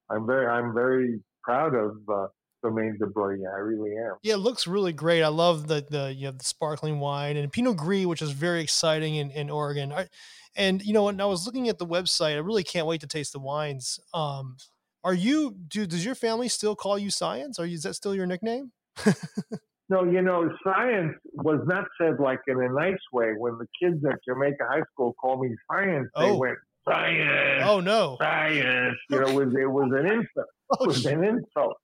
I'm 0.09 0.25
very, 0.25 0.47
I'm 0.47 0.73
very 0.73 1.19
proud 1.43 1.75
of 1.75 1.97
uh, 2.09 2.27
Domaine 2.63 2.97
de 2.99 3.07
Broglie. 3.07 3.45
I 3.45 3.59
really 3.59 3.91
am. 3.91 4.15
Yeah, 4.23 4.35
it 4.35 4.37
looks 4.37 4.67
really 4.67 4.93
great. 4.93 5.23
I 5.23 5.27
love 5.27 5.67
the 5.67 5.85
the 5.89 6.13
you 6.13 6.25
know 6.25 6.31
the 6.31 6.43
sparkling 6.43 6.99
wine 6.99 7.37
and 7.37 7.51
Pinot 7.51 7.77
Gris, 7.77 8.05
which 8.05 8.21
is 8.21 8.31
very 8.31 8.61
exciting 8.61 9.15
in 9.15 9.31
in 9.31 9.49
Oregon. 9.49 9.91
I, 9.91 10.07
and 10.55 10.81
you 10.83 10.93
know, 10.93 11.03
when 11.03 11.19
I 11.19 11.25
was 11.25 11.45
looking 11.45 11.69
at 11.69 11.77
the 11.77 11.85
website, 11.85 12.35
I 12.35 12.39
really 12.39 12.63
can't 12.63 12.87
wait 12.87 13.01
to 13.01 13.07
taste 13.07 13.33
the 13.33 13.39
wines. 13.39 13.99
Um, 14.13 14.57
are 15.03 15.13
you? 15.13 15.55
Do 15.67 15.85
does 15.85 16.03
your 16.03 16.15
family 16.15 16.49
still 16.49 16.75
call 16.75 16.97
you 16.97 17.11
Science? 17.11 17.59
Are 17.59 17.65
you? 17.65 17.75
Is 17.75 17.83
that 17.83 17.93
still 17.95 18.15
your 18.15 18.25
nickname? 18.25 18.71
no, 19.89 20.03
you 20.03 20.21
know, 20.21 20.49
science 20.63 21.13
was 21.33 21.59
not 21.67 21.85
said 21.99 22.19
like 22.19 22.39
in 22.47 22.61
a 22.61 22.69
nice 22.69 22.93
way. 23.13 23.33
When 23.37 23.57
the 23.57 23.67
kids 23.81 24.03
at 24.05 24.19
Jamaica 24.27 24.65
High 24.67 24.83
School 24.93 25.13
called 25.21 25.41
me 25.41 25.55
Science, 25.71 26.09
they 26.17 26.31
oh. 26.31 26.37
went 26.37 26.57
science. 26.87 27.63
Oh 27.65 27.79
no, 27.79 28.17
science. 28.21 28.97
You 29.09 29.19
know, 29.21 29.27
it 29.27 29.33
was 29.33 29.55
it 29.55 29.69
was 29.69 29.91
an 29.93 30.05
insult. 30.05 30.47
It 30.81 30.87
was 30.87 31.05
an 31.05 31.23
insult. 31.23 31.77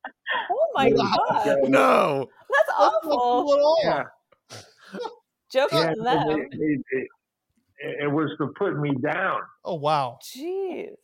Oh 0.49 0.67
my 0.73 0.89
god! 0.89 1.19
Uh, 1.29 1.55
no, 1.67 2.27
that's 2.49 2.71
awful. 2.75 3.77
Yeah. 3.83 4.03
Joke 5.51 5.69
yeah, 5.71 5.93
on 5.99 6.03
them. 6.03 6.39
It, 6.39 6.47
it, 6.51 6.81
it, 6.89 7.07
it, 8.05 8.11
was 8.11 8.31
to 8.39 8.47
put 8.57 8.79
me 8.79 8.95
down. 9.03 9.41
Oh 9.63 9.75
wow! 9.75 10.17
Jeez. 10.23 10.95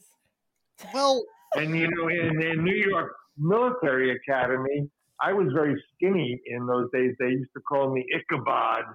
Well, 0.92 1.24
and 1.56 1.78
you 1.78 1.88
know, 1.88 2.08
in, 2.08 2.42
in 2.42 2.64
New 2.64 2.76
York 2.76 3.12
Military 3.38 4.16
Academy, 4.16 4.90
I 5.22 5.34
was 5.34 5.50
very 5.54 5.76
skinny 5.94 6.42
in 6.48 6.66
those 6.66 6.90
days. 6.92 7.14
They 7.20 7.28
used 7.28 7.52
to 7.56 7.62
call 7.62 7.94
me 7.94 8.06
Ichabod. 8.16 8.86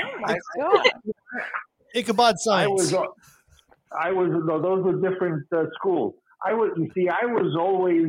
Oh 0.00 0.18
my 0.20 0.38
god! 0.56 0.86
Ichabod 1.94 2.38
science. 2.38 2.92
I 2.92 2.98
was, 2.98 3.08
I 3.92 4.12
was 4.12 4.30
those 4.46 4.84
were 4.84 5.10
different 5.10 5.46
uh, 5.54 5.64
schools. 5.74 6.14
I 6.44 6.54
was, 6.54 6.72
you 6.76 6.88
see, 6.94 7.08
I 7.08 7.26
was 7.26 7.56
always 7.58 8.08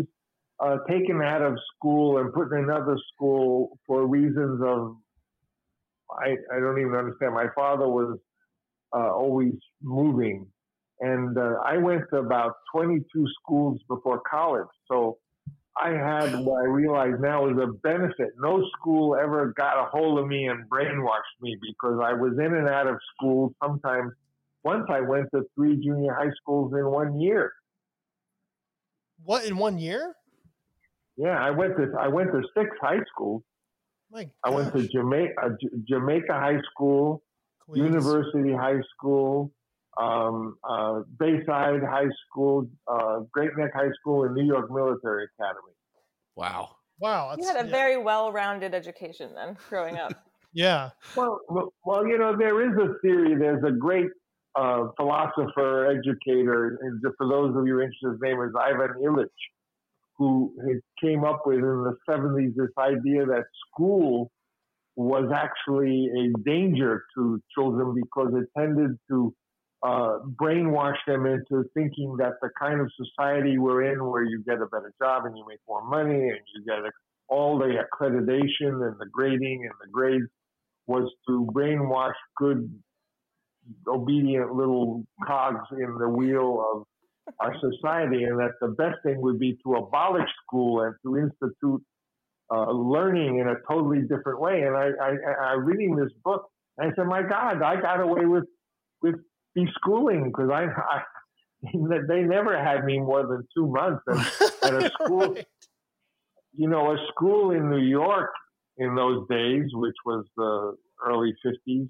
uh, 0.59 0.77
taken 0.89 1.21
out 1.21 1.41
of 1.41 1.57
school 1.75 2.19
and 2.19 2.33
put 2.33 2.51
in 2.51 2.65
another 2.65 2.97
school 3.13 3.77
for 3.87 4.07
reasons 4.07 4.61
of 4.65 4.97
I, 6.11 6.35
I 6.55 6.59
don't 6.59 6.79
even 6.79 6.95
understand. 6.95 7.33
My 7.33 7.47
father 7.55 7.87
was 7.87 8.17
uh, 8.95 9.11
always 9.13 9.53
moving, 9.81 10.47
and 10.99 11.37
uh, 11.37 11.55
I 11.63 11.77
went 11.77 12.03
to 12.11 12.17
about 12.19 12.53
22 12.73 13.27
schools 13.41 13.79
before 13.87 14.21
college. 14.29 14.67
So 14.91 15.17
I 15.81 15.89
had 15.91 16.43
what 16.43 16.61
I 16.61 16.65
realize 16.65 17.13
now 17.19 17.47
is 17.49 17.57
a 17.57 17.67
benefit. 17.67 18.29
No 18.39 18.65
school 18.77 19.15
ever 19.15 19.53
got 19.55 19.77
a 19.77 19.89
hold 19.89 20.19
of 20.19 20.27
me 20.27 20.47
and 20.47 20.69
brainwashed 20.69 21.41
me 21.41 21.57
because 21.61 21.99
I 22.03 22.13
was 22.13 22.33
in 22.33 22.53
and 22.53 22.67
out 22.67 22.87
of 22.87 22.97
school. 23.15 23.53
Sometimes, 23.63 24.11
once 24.63 24.85
I 24.89 25.01
went 25.01 25.27
to 25.33 25.43
three 25.55 25.77
junior 25.77 26.13
high 26.13 26.31
schools 26.41 26.73
in 26.73 26.85
one 26.85 27.19
year. 27.19 27.51
What 29.23 29.45
in 29.45 29.57
one 29.57 29.77
year? 29.77 30.13
Yeah, 31.17 31.37
I 31.37 31.51
went 31.51 31.75
to 31.77 31.91
I 31.99 32.07
went 32.07 32.31
to 32.31 32.41
six 32.57 32.69
high 32.81 33.01
schools. 33.13 33.43
My 34.11 34.29
I 34.43 34.49
went 34.49 34.73
to 34.73 34.87
Jamaica 34.87 35.33
uh, 35.41 35.49
Jamaica 35.87 36.33
High 36.33 36.61
School, 36.71 37.21
Queens. 37.65 37.85
University 37.85 38.53
High 38.53 38.81
School, 38.95 39.51
um, 39.99 40.57
uh, 40.67 41.01
Bayside 41.19 41.83
High 41.83 42.09
School, 42.25 42.67
uh, 42.87 43.19
Great 43.31 43.51
Neck 43.57 43.71
High 43.75 43.91
School, 43.99 44.23
and 44.23 44.33
New 44.33 44.45
York 44.45 44.71
Military 44.71 45.27
Academy. 45.37 45.73
Wow. 46.35 46.69
Wow. 46.99 47.35
You 47.37 47.45
had 47.45 47.63
a 47.63 47.65
yeah. 47.65 47.71
very 47.71 47.97
well-rounded 47.97 48.73
education 48.73 49.31
then, 49.35 49.57
growing 49.69 49.97
up. 49.97 50.13
yeah. 50.53 50.89
Well, 51.15 51.39
well, 51.85 52.07
you 52.07 52.17
know, 52.17 52.35
there 52.35 52.61
is 52.61 52.77
a 52.77 52.99
theory. 53.01 53.35
There's 53.35 53.63
a 53.63 53.71
great 53.71 54.07
philosopher, 54.97 55.87
educator, 55.87 56.79
and 56.81 57.01
for 57.17 57.27
those 57.27 57.55
of 57.55 57.65
you 57.67 57.81
interested, 57.81 58.11
his 58.11 58.21
name 58.21 58.41
is 58.41 58.51
Ivan 58.59 58.95
Illich, 59.03 59.27
who 60.17 60.53
came 61.01 61.23
up 61.23 61.43
with 61.45 61.59
in 61.59 61.83
the 61.83 61.95
70s 62.09 62.55
this 62.55 62.69
idea 62.77 63.25
that 63.25 63.45
school 63.71 64.31
was 64.95 65.31
actually 65.33 66.09
a 66.09 66.37
danger 66.43 67.05
to 67.15 67.41
children 67.55 67.95
because 67.95 68.33
it 68.33 68.49
tended 68.59 68.97
to 69.09 69.33
uh, 69.81 70.19
brainwash 70.35 70.97
them 71.07 71.25
into 71.25 71.63
thinking 71.73 72.17
that 72.17 72.33
the 72.41 72.49
kind 72.59 72.81
of 72.81 72.91
society 72.97 73.57
we're 73.57 73.93
in, 73.93 74.05
where 74.05 74.23
you 74.23 74.43
get 74.45 74.55
a 74.55 74.65
better 74.65 74.93
job 75.01 75.25
and 75.25 75.37
you 75.37 75.45
make 75.47 75.59
more 75.67 75.87
money 75.87 76.29
and 76.29 76.39
you 76.53 76.65
get 76.65 76.79
all 77.29 77.57
the 77.57 77.75
accreditation 77.77 78.85
and 78.85 78.95
the 78.99 79.05
grading 79.09 79.61
and 79.63 79.73
the 79.81 79.89
grades, 79.89 80.27
was 80.87 81.09
to 81.27 81.47
brainwash 81.53 82.13
good, 82.35 82.69
obedient 83.87 84.53
little 84.53 85.05
cogs 85.25 85.65
in 85.71 85.97
the 85.97 86.09
wheel 86.09 86.63
of 86.73 86.83
our 87.39 87.53
society, 87.59 88.23
and 88.23 88.39
that 88.39 88.51
the 88.61 88.69
best 88.69 88.97
thing 89.03 89.21
would 89.21 89.39
be 89.39 89.57
to 89.63 89.75
abolish 89.75 90.29
school 90.45 90.81
and 90.81 90.95
to 91.03 91.17
institute 91.17 91.83
uh, 92.51 92.71
learning 92.71 93.39
in 93.39 93.47
a 93.47 93.55
totally 93.69 94.01
different 94.01 94.39
way. 94.39 94.63
And 94.63 94.75
I, 94.75 94.89
I, 95.01 95.49
I, 95.49 95.53
reading 95.53 95.95
this 95.95 96.11
book, 96.23 96.45
I 96.79 96.85
said, 96.95 97.05
my 97.05 97.21
God, 97.21 97.61
I 97.61 97.79
got 97.79 97.99
away 97.99 98.25
with 98.25 98.45
with 99.01 99.15
schooling 99.75 100.25
because 100.25 100.49
I, 100.51 100.65
I, 100.65 101.01
they 102.07 102.21
never 102.21 102.57
had 102.57 102.85
me 102.85 102.99
more 102.99 103.27
than 103.27 103.47
two 103.55 103.67
months 103.67 104.01
at, 104.09 104.63
at 104.63 104.83
a 104.83 104.89
school. 104.91 105.33
right. 105.33 105.45
You 106.53 106.67
know, 106.67 106.91
a 106.91 106.97
school 107.11 107.51
in 107.51 107.69
New 107.69 107.77
York 107.81 108.31
in 108.77 108.95
those 108.95 109.27
days, 109.29 109.65
which 109.73 109.95
was 110.05 110.25
the 110.35 110.75
early 111.05 111.33
'50s, 111.45 111.87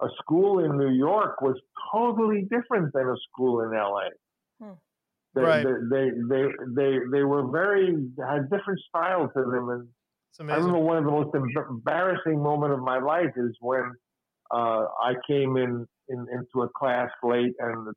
a 0.00 0.08
school 0.20 0.64
in 0.64 0.76
New 0.76 0.92
York 0.92 1.40
was 1.40 1.56
totally 1.92 2.42
different 2.42 2.92
than 2.92 3.08
a 3.08 3.16
school 3.30 3.62
in 3.62 3.70
LA. 3.70 4.08
Hmm. 4.60 4.74
They, 5.34 5.42
right. 5.42 5.66
they, 5.90 6.10
they, 6.28 6.44
they, 6.74 6.98
they, 7.12 7.22
were 7.22 7.50
very, 7.50 7.94
had 8.26 8.50
different 8.50 8.80
style 8.88 9.30
to 9.36 9.42
them. 9.42 9.68
And 10.38 10.50
I 10.50 10.56
remember 10.56 10.78
one 10.78 10.98
of 10.98 11.04
the 11.04 11.10
most 11.10 11.34
embarrassing 11.34 12.42
moment 12.42 12.72
of 12.72 12.80
my 12.80 12.98
life 12.98 13.32
is 13.36 13.54
when 13.60 13.92
uh, 14.50 14.84
I 15.02 15.14
came 15.28 15.56
in 15.56 15.86
in, 16.08 16.26
into 16.32 16.62
a 16.62 16.68
class 16.68 17.10
late 17.22 17.52
and 17.58 17.88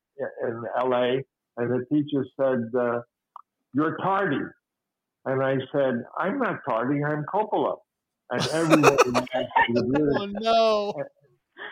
in 0.43 0.63
LA, 0.77 1.17
and 1.57 1.69
the 1.69 1.85
teacher 1.91 2.25
said, 2.39 2.63
uh, 2.79 3.01
"You're 3.73 3.97
tardy," 3.97 4.41
and 5.25 5.43
I 5.43 5.57
said, 5.71 6.03
"I'm 6.17 6.39
not 6.39 6.59
tardy. 6.67 7.03
I'm 7.03 7.23
Coppola." 7.31 7.75
And 8.31 8.47
everyone 8.49 8.97
oh 10.17 10.25
no. 10.25 10.93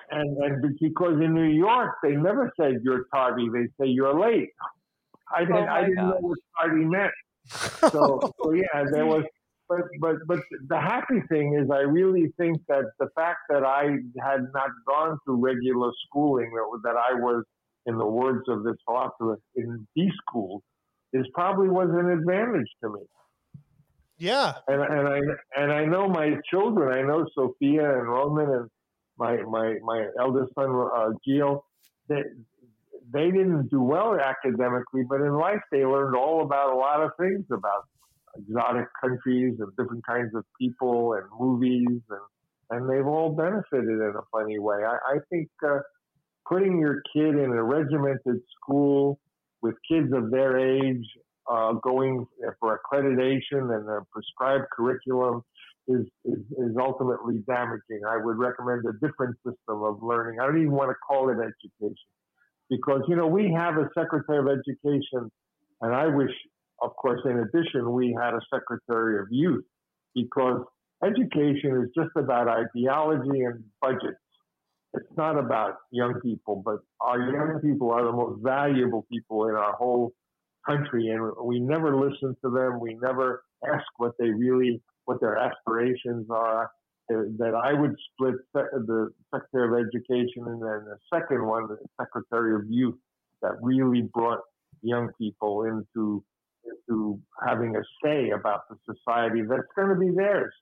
And, 0.09 0.37
and 0.37 0.79
because 0.79 1.19
in 1.21 1.33
New 1.33 1.51
York 1.51 1.95
they 2.01 2.11
never 2.11 2.51
said 2.59 2.79
you're 2.83 3.05
tardy; 3.13 3.49
they 3.53 3.67
say 3.79 3.89
you're 3.89 4.17
late. 4.17 4.49
I 5.35 5.41
oh 5.41 5.45
didn't, 5.45 5.69
oh 5.69 5.71
I 5.71 5.81
didn't 5.81 5.95
know 5.95 6.17
what 6.19 6.39
tardy 6.59 6.85
meant. 6.85 7.11
So, 7.91 8.19
so 8.41 8.51
yeah, 8.51 8.83
there 8.91 9.05
was 9.05 9.23
but 9.69 9.81
but 9.99 10.15
but 10.27 10.39
the 10.67 10.79
happy 10.79 11.21
thing 11.29 11.57
is, 11.61 11.69
I 11.69 11.79
really 11.79 12.33
think 12.37 12.61
that 12.67 12.85
the 12.99 13.09
fact 13.15 13.39
that 13.49 13.63
I 13.63 13.97
had 14.23 14.47
not 14.53 14.69
gone 14.87 15.17
through 15.25 15.37
regular 15.37 15.91
schooling, 16.07 16.51
that, 16.51 16.79
that 16.83 16.95
I 16.95 17.13
was, 17.13 17.43
in 17.85 17.97
the 17.97 18.05
words 18.05 18.43
of 18.47 18.63
this 18.63 18.75
philosopher, 18.85 19.39
in 19.55 19.87
B 19.95 20.09
school, 20.21 20.63
is 21.13 21.25
probably 21.33 21.69
was 21.69 21.89
an 21.91 22.09
advantage 22.09 22.69
to 22.83 22.89
me. 22.89 23.01
Yeah, 24.17 24.53
and 24.67 24.81
and 24.81 25.07
I 25.07 25.19
and 25.61 25.71
I 25.71 25.85
know 25.85 26.07
my 26.07 26.35
children. 26.49 26.97
I 26.97 27.01
know 27.01 27.25
Sophia 27.35 27.99
and 27.99 28.07
Roman 28.07 28.49
and 28.49 28.69
my 29.17 29.38
my 29.43 29.75
my 29.84 30.08
eldest 30.19 30.53
son 30.56 30.69
uh, 30.69 31.10
Gio. 31.27 31.62
They 32.10 32.23
they 33.13 33.32
didn't 33.32 33.69
do 33.69 33.82
well 33.82 34.19
academically, 34.19 35.03
but 35.08 35.21
in 35.21 35.34
life 35.34 35.62
they 35.71 35.86
learned 35.86 36.15
all 36.15 36.43
about 36.43 36.73
a 36.73 36.75
lot 36.75 37.01
of 37.01 37.12
things 37.19 37.45
about 37.51 37.84
exotic 38.38 38.88
countries 39.01 39.56
and 39.60 39.69
different 39.77 40.06
kinds 40.06 40.36
of 40.36 40.43
people 40.60 41.13
and 41.13 41.23
movies, 41.39 42.01
and 42.10 42.21
and 42.69 42.89
they've 42.89 43.08
all 43.08 43.30
benefited 43.30 43.88
in 43.88 44.13
a 44.17 44.25
funny 44.32 44.60
way. 44.60 44.77
I, 44.84 45.15
I 45.15 45.17
think 45.30 45.49
uh, 45.65 45.80
putting 46.47 46.80
your 46.80 47.01
kid 47.13 47.36
in 47.36 47.51
a 47.51 47.63
regimented 47.63 48.41
school 48.56 49.19
with 49.62 49.75
kids 49.89 50.12
of 50.13 50.32
their 50.32 50.58
age 50.58 51.06
uh, 51.49 51.73
going 51.73 52.25
for 52.60 52.80
accreditation 52.80 53.75
and 53.75 53.89
a 53.89 54.01
prescribed 54.12 54.65
curriculum 54.75 55.43
is, 55.88 56.06
is, 56.26 56.39
is 56.58 56.76
ultimately 56.80 57.43
damaging. 57.47 58.02
I 58.08 58.17
would 58.17 58.38
recommend 58.38 58.84
a 58.86 58.93
different 59.06 59.36
system 59.38 59.84
of 59.84 60.02
learning. 60.02 60.39
I 60.39 60.45
don't 60.45 60.58
even 60.58 60.71
want 60.71 60.89
to 60.89 60.95
call 61.08 61.30
it 61.30 61.38
education 61.38 61.95
because, 62.69 63.02
you 63.08 63.15
know, 63.15 63.28
we 63.28 63.54
have 63.56 63.78
a 63.78 63.89
Secretary 63.97 64.39
of 64.39 64.47
Education, 64.47 65.32
and 65.82 65.95
I 65.95 66.08
wish, 66.08 66.32
of 66.82 66.95
course, 66.95 67.21
in 67.26 67.39
addition, 67.39 67.91
we 67.93 68.17
had 68.19 68.34
a 68.34 68.41
Secretary 68.54 69.19
of 69.19 69.28
Youth 69.32 69.63
because 70.13 70.62
education 71.04 71.84
is 71.84 71.89
just 71.95 72.15
about 72.15 72.47
ideology 72.47 73.43
and 73.43 73.63
budgets. 73.82 74.17
It's 74.93 75.17
not 75.17 75.38
about 75.38 75.76
young 75.91 76.19
people, 76.21 76.62
but 76.65 76.80
our 77.02 77.19
young 77.19 77.60
people 77.62 77.91
are 77.91 78.04
the 78.04 78.12
most 78.12 78.41
valuable 78.41 79.06
people 79.12 79.47
in 79.47 79.56
our 79.56 79.73
whole 79.73 80.12
country, 80.65 81.08
and 81.10 81.32
we 81.43 81.60
never 81.60 81.95
listen 81.95 82.36
to 82.43 82.50
them. 82.50 82.80
We 82.80 82.97
never 83.02 83.43
ask 83.65 83.86
what 83.97 84.13
they 84.19 84.30
really, 84.30 84.82
what 85.07 85.19
their 85.19 85.37
aspirations 85.37 86.27
are. 86.29 86.69
That 87.09 87.55
I 87.55 87.71
would 87.71 87.95
split 88.11 88.35
the 88.53 89.09
Secretary 89.33 89.79
of 89.79 89.87
Education 89.87 90.43
and 90.45 90.61
then 90.61 90.85
the 90.85 90.97
second 91.13 91.47
one, 91.47 91.67
the 91.69 91.77
Secretary 91.97 92.53
of 92.53 92.63
Youth, 92.69 92.97
that 93.41 93.53
really 93.61 94.01
brought 94.01 94.41
young 94.81 95.09
people 95.17 95.63
into 95.63 96.21
into 96.87 97.17
having 97.47 97.77
a 97.77 97.81
say 98.03 98.31
about 98.31 98.63
the 98.69 98.75
society 98.93 99.41
that's 99.41 99.63
going 99.73 99.87
to 99.87 99.95
be 99.95 100.13
theirs. 100.13 100.53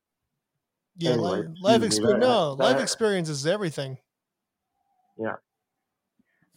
Yeah, 0.97 1.13
anyway, 1.13 1.29
life, 1.29 1.47
life 1.61 1.83
experience. 1.83 2.21
No, 2.21 2.55
that, 2.55 2.63
life 2.63 2.81
experience 2.81 3.27
is 3.27 3.47
everything. 3.47 3.97
Yeah. 5.17 5.33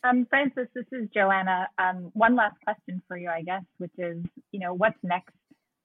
Um, 0.05 0.27
Francis, 0.31 0.68
this 0.74 0.85
is 0.92 1.09
Joanna. 1.14 1.66
Um, 1.79 2.11
one 2.12 2.37
last 2.37 2.57
question 2.62 3.03
for 3.09 3.16
you, 3.16 3.31
I 3.31 3.42
guess, 3.42 3.64
which 3.79 3.92
is, 3.98 4.18
you 4.53 4.61
know, 4.61 4.74
what's 4.74 4.98
next 5.03 5.33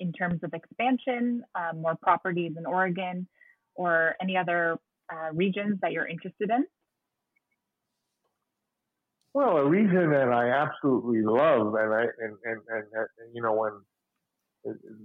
in 0.04 0.12
terms 0.12 0.42
of 0.44 0.54
expansion, 0.54 1.44
uh, 1.56 1.74
more 1.74 1.96
properties 1.96 2.52
in 2.58 2.66
Oregon, 2.66 3.26
or 3.76 4.16
any 4.22 4.36
other 4.36 4.78
uh, 5.12 5.30
regions 5.34 5.80
that 5.82 5.94
you're 5.94 6.08
interested 6.08 6.50
in? 6.50 6.66
Well, 9.34 9.58
a 9.58 9.66
region 9.66 10.12
that 10.12 10.30
I 10.30 10.50
absolutely 10.50 11.22
love, 11.24 11.74
and 11.76 11.94
I 11.94 12.04
and 12.24 12.36
and, 12.50 12.62
and, 12.68 12.86
and 12.94 13.30
you 13.34 13.42
know 13.42 13.54
when 13.54 13.72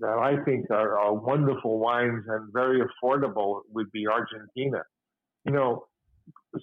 that 0.01 0.19
I 0.19 0.45
think 0.45 0.71
are, 0.71 0.99
are 0.99 1.15
wonderful 1.15 1.79
wines 1.79 2.25
and 2.29 2.53
very 2.53 2.81
affordable 2.81 3.63
would 3.73 3.91
be 3.91 4.07
Argentina. 4.07 4.83
You 5.45 5.53
know, 5.53 5.87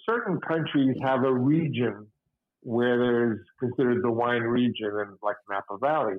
certain 0.05 0.39
countries 0.41 0.95
have 1.01 1.23
a 1.23 1.33
region 1.33 2.07
where 2.61 2.97
there's 2.97 3.39
considered 3.59 4.03
the 4.03 4.11
wine 4.11 4.43
region 4.43 4.91
and 4.93 5.17
like 5.21 5.37
Napa 5.49 5.77
Valley. 5.79 6.17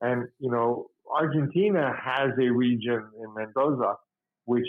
And, 0.00 0.28
you 0.38 0.50
know, 0.50 0.86
Argentina 1.12 1.92
has 2.00 2.30
a 2.40 2.48
region 2.50 3.08
in 3.20 3.34
Mendoza, 3.34 3.96
which 4.44 4.66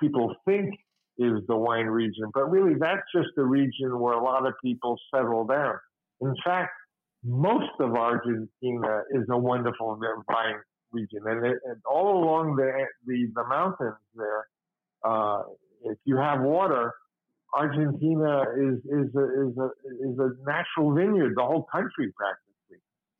people 0.00 0.34
think 0.44 0.74
is 1.18 1.40
the 1.48 1.56
wine 1.56 1.86
region, 1.86 2.30
but 2.34 2.50
really 2.50 2.74
that's 2.78 3.02
just 3.14 3.28
the 3.36 3.44
region 3.44 3.98
where 3.98 4.14
a 4.14 4.22
lot 4.22 4.46
of 4.46 4.52
people 4.62 4.98
settle 5.14 5.46
down. 5.46 5.74
In 6.20 6.34
fact, 6.44 6.72
most 7.24 7.70
of 7.80 7.94
Argentina 7.94 9.02
is 9.10 9.24
a 9.30 9.38
wonderful 9.38 9.98
vine 10.30 10.56
region, 10.92 11.20
and, 11.24 11.46
it, 11.46 11.58
and 11.64 11.80
all 11.90 12.22
along 12.22 12.56
the, 12.56 12.70
the, 13.06 13.30
the 13.34 13.44
mountains 13.48 13.96
there, 14.14 14.46
uh, 15.04 15.42
if 15.84 15.98
you 16.04 16.16
have 16.16 16.40
water, 16.42 16.92
Argentina 17.54 18.42
is 18.58 18.78
is 18.84 19.14
a, 19.14 19.48
is 19.48 19.56
a 19.56 19.70
is 20.10 20.18
a 20.18 20.30
natural 20.44 20.94
vineyard, 20.94 21.32
the 21.36 21.42
whole 21.42 21.66
country 21.72 22.12
practically, 22.16 22.45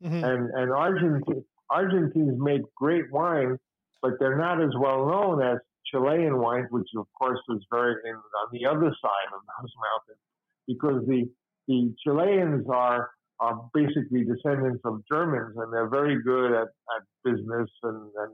mm-hmm. 0.03 0.23
and 0.23 0.49
and 0.53 0.71
Argentina 0.71 1.41
Argentines 1.69 2.35
make 2.37 2.61
great 2.75 3.11
wine, 3.11 3.57
but 4.01 4.11
they're 4.19 4.37
not 4.37 4.61
as 4.61 4.71
well 4.79 5.05
known 5.05 5.41
as 5.41 5.57
Chilean 5.91 6.37
wines, 6.37 6.67
which 6.69 6.87
of 6.97 7.07
course 7.19 7.39
is 7.49 7.59
very 7.71 7.95
in, 8.05 8.15
on 8.15 8.47
the 8.51 8.65
other 8.65 8.93
side 9.01 9.29
of 9.33 9.41
those 9.61 9.71
mountains, 9.87 10.21
because 10.67 11.07
the 11.07 11.29
the 11.67 11.93
Chileans 12.03 12.65
are 12.69 13.09
are 13.39 13.69
basically 13.73 14.23
descendants 14.23 14.81
of 14.83 15.01
Germans, 15.11 15.55
and 15.57 15.71
they're 15.71 15.89
very 15.89 16.21
good 16.23 16.53
at, 16.53 16.69
at 16.95 17.03
business 17.23 17.69
and, 17.83 18.11
and 18.17 18.33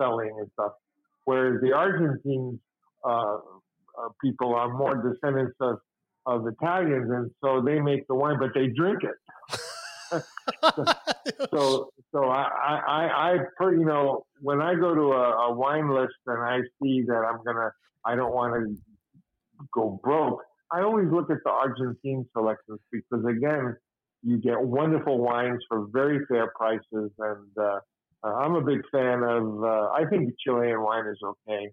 selling 0.00 0.30
and 0.38 0.48
stuff. 0.52 0.72
Whereas 1.24 1.60
the 1.60 1.72
Argentines 1.72 2.60
uh, 3.04 3.38
uh, 3.98 4.08
people 4.22 4.54
are 4.54 4.72
more 4.72 4.96
descendants 4.96 5.56
of, 5.60 5.78
of 6.26 6.46
Italians, 6.46 7.10
and 7.10 7.30
so 7.42 7.62
they 7.64 7.80
make 7.80 8.06
the 8.06 8.14
wine, 8.14 8.36
but 8.38 8.50
they 8.54 8.68
drink 8.68 9.00
it. 9.02 9.58
so, 11.50 11.90
so 12.12 12.24
I, 12.24 12.80
I, 12.86 13.32
I, 13.32 13.38
per, 13.56 13.74
you 13.74 13.84
know, 13.84 14.24
when 14.40 14.60
I 14.60 14.74
go 14.74 14.94
to 14.94 15.12
a, 15.12 15.48
a 15.48 15.54
wine 15.54 15.90
list 15.90 16.14
and 16.26 16.42
I 16.42 16.60
see 16.82 17.02
that 17.06 17.14
I'm 17.14 17.42
gonna, 17.44 17.70
I 18.04 18.14
don't 18.14 18.34
want 18.34 18.54
to 18.54 18.76
go 19.72 20.00
broke. 20.02 20.42
I 20.70 20.82
always 20.82 21.08
look 21.10 21.30
at 21.30 21.38
the 21.44 21.50
Argentine 21.50 22.26
selections 22.32 22.80
because 22.90 23.24
again, 23.24 23.76
you 24.22 24.38
get 24.38 24.60
wonderful 24.60 25.18
wines 25.18 25.62
for 25.68 25.86
very 25.92 26.24
fair 26.26 26.50
prices, 26.56 27.10
and 27.18 27.58
uh, 27.58 27.78
I'm 28.24 28.54
a 28.54 28.62
big 28.62 28.80
fan 28.90 29.22
of. 29.22 29.62
Uh, 29.62 29.90
I 29.90 30.04
think 30.08 30.32
Chilean 30.42 30.80
wine 30.80 31.06
is 31.06 31.18
okay 31.22 31.68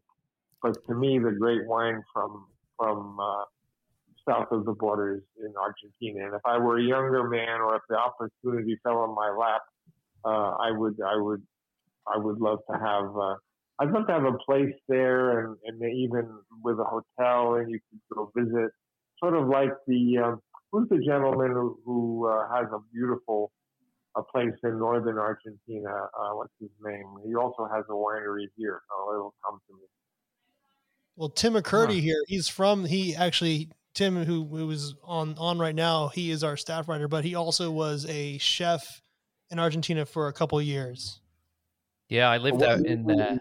but 0.62 0.76
to 0.88 0.96
me, 0.96 1.20
the 1.20 1.32
great 1.32 1.66
wine 1.66 2.04
from 2.14 2.46
from 2.78 3.20
uh, 3.20 3.44
south 4.28 4.48
of 4.52 4.66
the 4.66 4.74
borders 4.74 5.24
in 5.40 5.54
Argentina. 5.58 6.26
And 6.26 6.36
if 6.36 6.42
I 6.46 6.58
were 6.58 6.78
a 6.78 6.84
younger 6.84 7.28
man, 7.28 7.62
or 7.62 7.76
if 7.76 7.82
the 7.90 7.98
opportunity 7.98 8.78
fell 8.84 8.98
on 8.98 9.16
my 9.16 9.30
lap, 9.30 9.62
uh, 10.24 10.56
I 10.58 10.72
would 10.72 10.98
I 11.06 11.16
would 11.16 11.42
I 12.08 12.18
would 12.18 12.40
love 12.40 12.60
to 12.72 12.78
have. 12.78 13.16
Uh, 13.16 13.36
I'd 13.80 13.92
love 13.92 14.06
to 14.08 14.14
have 14.14 14.26
a 14.26 14.38
place 14.46 14.76
there, 14.88 15.40
and, 15.40 15.58
and 15.66 15.82
even 15.96 16.30
with 16.64 16.80
a 16.80 16.84
hotel, 16.84 17.56
and 17.56 17.72
you 17.72 17.80
could 17.90 18.16
go 18.16 18.32
visit. 18.36 18.72
Sort 19.20 19.36
of 19.36 19.48
like 19.48 19.72
the 19.88 20.18
um, 20.18 20.42
who's 20.72 20.90
the 20.90 21.00
gentleman 21.00 21.52
who, 21.52 21.80
who 21.86 22.28
uh, 22.28 22.48
has 22.54 22.68
a 22.74 22.80
beautiful 22.94 23.52
a 24.16 24.24
place 24.24 24.54
in 24.64 24.78
northern 24.78 25.18
Argentina. 25.18 25.90
Uh, 25.90 26.36
what's 26.36 26.54
his 26.60 26.70
name? 26.84 27.06
He 27.26 27.36
also 27.36 27.68
has 27.74 27.86
a 27.90 27.94
winery 27.94 28.48
here. 28.58 28.82
So 28.90 29.14
it'll 29.14 29.34
come 29.46 29.60
to 29.68 29.74
me. 29.74 29.88
Well, 31.16 31.30
Tim 31.30 31.54
McKirdy 31.54 31.96
huh. 31.96 32.02
here, 32.02 32.24
he's 32.28 32.48
from 32.48 32.86
he 32.86 33.16
actually 33.16 33.70
Tim 33.94 34.24
who, 34.24 34.46
who 34.46 34.70
is 34.72 34.96
on 35.04 35.36
on 35.38 35.60
right 35.60 35.76
now, 35.76 36.08
he 36.08 36.32
is 36.32 36.44
our 36.44 36.56
staff 36.58 36.88
writer, 36.88 37.08
but 37.08 37.26
he 37.26 37.36
also 37.36 37.72
was 37.72 38.06
a 38.08 38.38
chef 38.38 39.02
in 39.50 39.60
Argentina 39.60 40.06
for 40.06 40.28
a 40.28 40.34
couple 40.34 40.62
years. 40.62 41.20
Yeah, 42.08 42.30
I 42.30 42.38
lived 42.38 42.64
out 42.64 42.86
in 42.86 43.10
uh, 43.10 43.38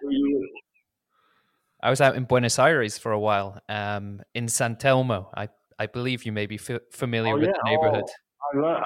I 1.82 1.90
was 1.90 2.00
out 2.00 2.16
in 2.16 2.24
Buenos 2.24 2.58
Aires 2.58 2.98
for 2.98 3.12
a 3.12 3.18
while, 3.18 3.60
um, 3.68 4.20
in 4.34 4.48
San 4.48 4.76
Telmo. 4.76 5.28
I 5.34 5.48
I 5.78 5.86
believe 5.86 6.26
you 6.26 6.32
may 6.32 6.46
be 6.46 6.56
f- 6.56 6.82
familiar 6.92 7.34
oh, 7.34 7.38
with 7.38 7.48
yeah. 7.48 7.52
the 7.64 7.70
neighborhood. 7.70 8.04
Oh, 8.08 8.58
I 8.58 8.60
love 8.60 8.82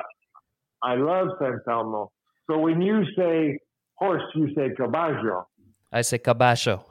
I 0.83 0.95
love 0.97 1.29
San 1.41 1.61
Telmo. 1.67 2.09
So 2.49 2.59
when 2.59 2.83
you 2.83 3.05
say 3.17 3.59
horse, 3.95 4.23
you 4.35 4.55
say 4.55 4.71
caballo. 4.77 5.47
I 5.91 6.03
say 6.03 6.19
caballo. 6.19 6.85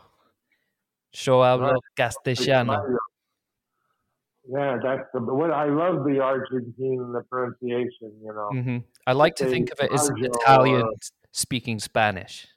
Yo 1.13 1.41
hablo 1.41 1.79
castellano. 1.95 2.97
Yeah, 4.49 4.77
that's 4.83 5.03
the, 5.13 5.21
what 5.21 5.51
I 5.51 5.65
love 5.65 6.03
the 6.05 6.19
Argentine 6.19 7.13
the 7.13 7.23
pronunciation. 7.29 8.11
You 8.21 8.33
know, 8.33 8.49
mm-hmm. 8.53 8.77
I 9.07 9.13
like 9.13 9.35
to 9.35 9.45
think 9.45 9.71
of 9.71 9.79
it 9.79 9.91
as 9.93 10.11
Italian 10.17 10.89
speaking 11.31 11.79
Spanish. 11.79 12.47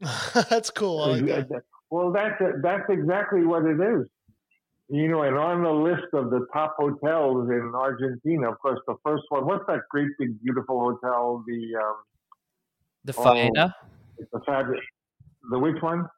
that's 0.48 0.70
cool. 0.70 1.12
Like 1.12 1.26
that. 1.26 1.62
Well, 1.90 2.12
that's 2.12 2.40
that's 2.62 2.88
exactly 2.88 3.44
what 3.44 3.64
it 3.64 3.80
is. 3.80 4.08
You 4.88 5.06
know, 5.06 5.22
and 5.22 5.36
on 5.36 5.62
the 5.62 5.70
list 5.70 6.12
of 6.14 6.30
the 6.30 6.46
top 6.52 6.74
hotels 6.76 7.48
in 7.48 7.72
Argentina, 7.76 8.50
of 8.50 8.58
course, 8.58 8.80
the 8.88 8.96
first 9.04 9.22
one. 9.28 9.46
What's 9.46 9.64
that 9.68 9.82
great 9.88 10.08
big 10.18 10.42
beautiful 10.42 10.80
hotel? 10.80 11.44
The 11.46 11.76
um, 11.76 11.96
the 13.04 13.12
Faena. 13.12 13.72
Oh, 13.82 14.24
the 14.32 14.40
fabulous. 14.44 14.80
The 15.50 15.58
which 15.58 15.80
one? 15.80 16.08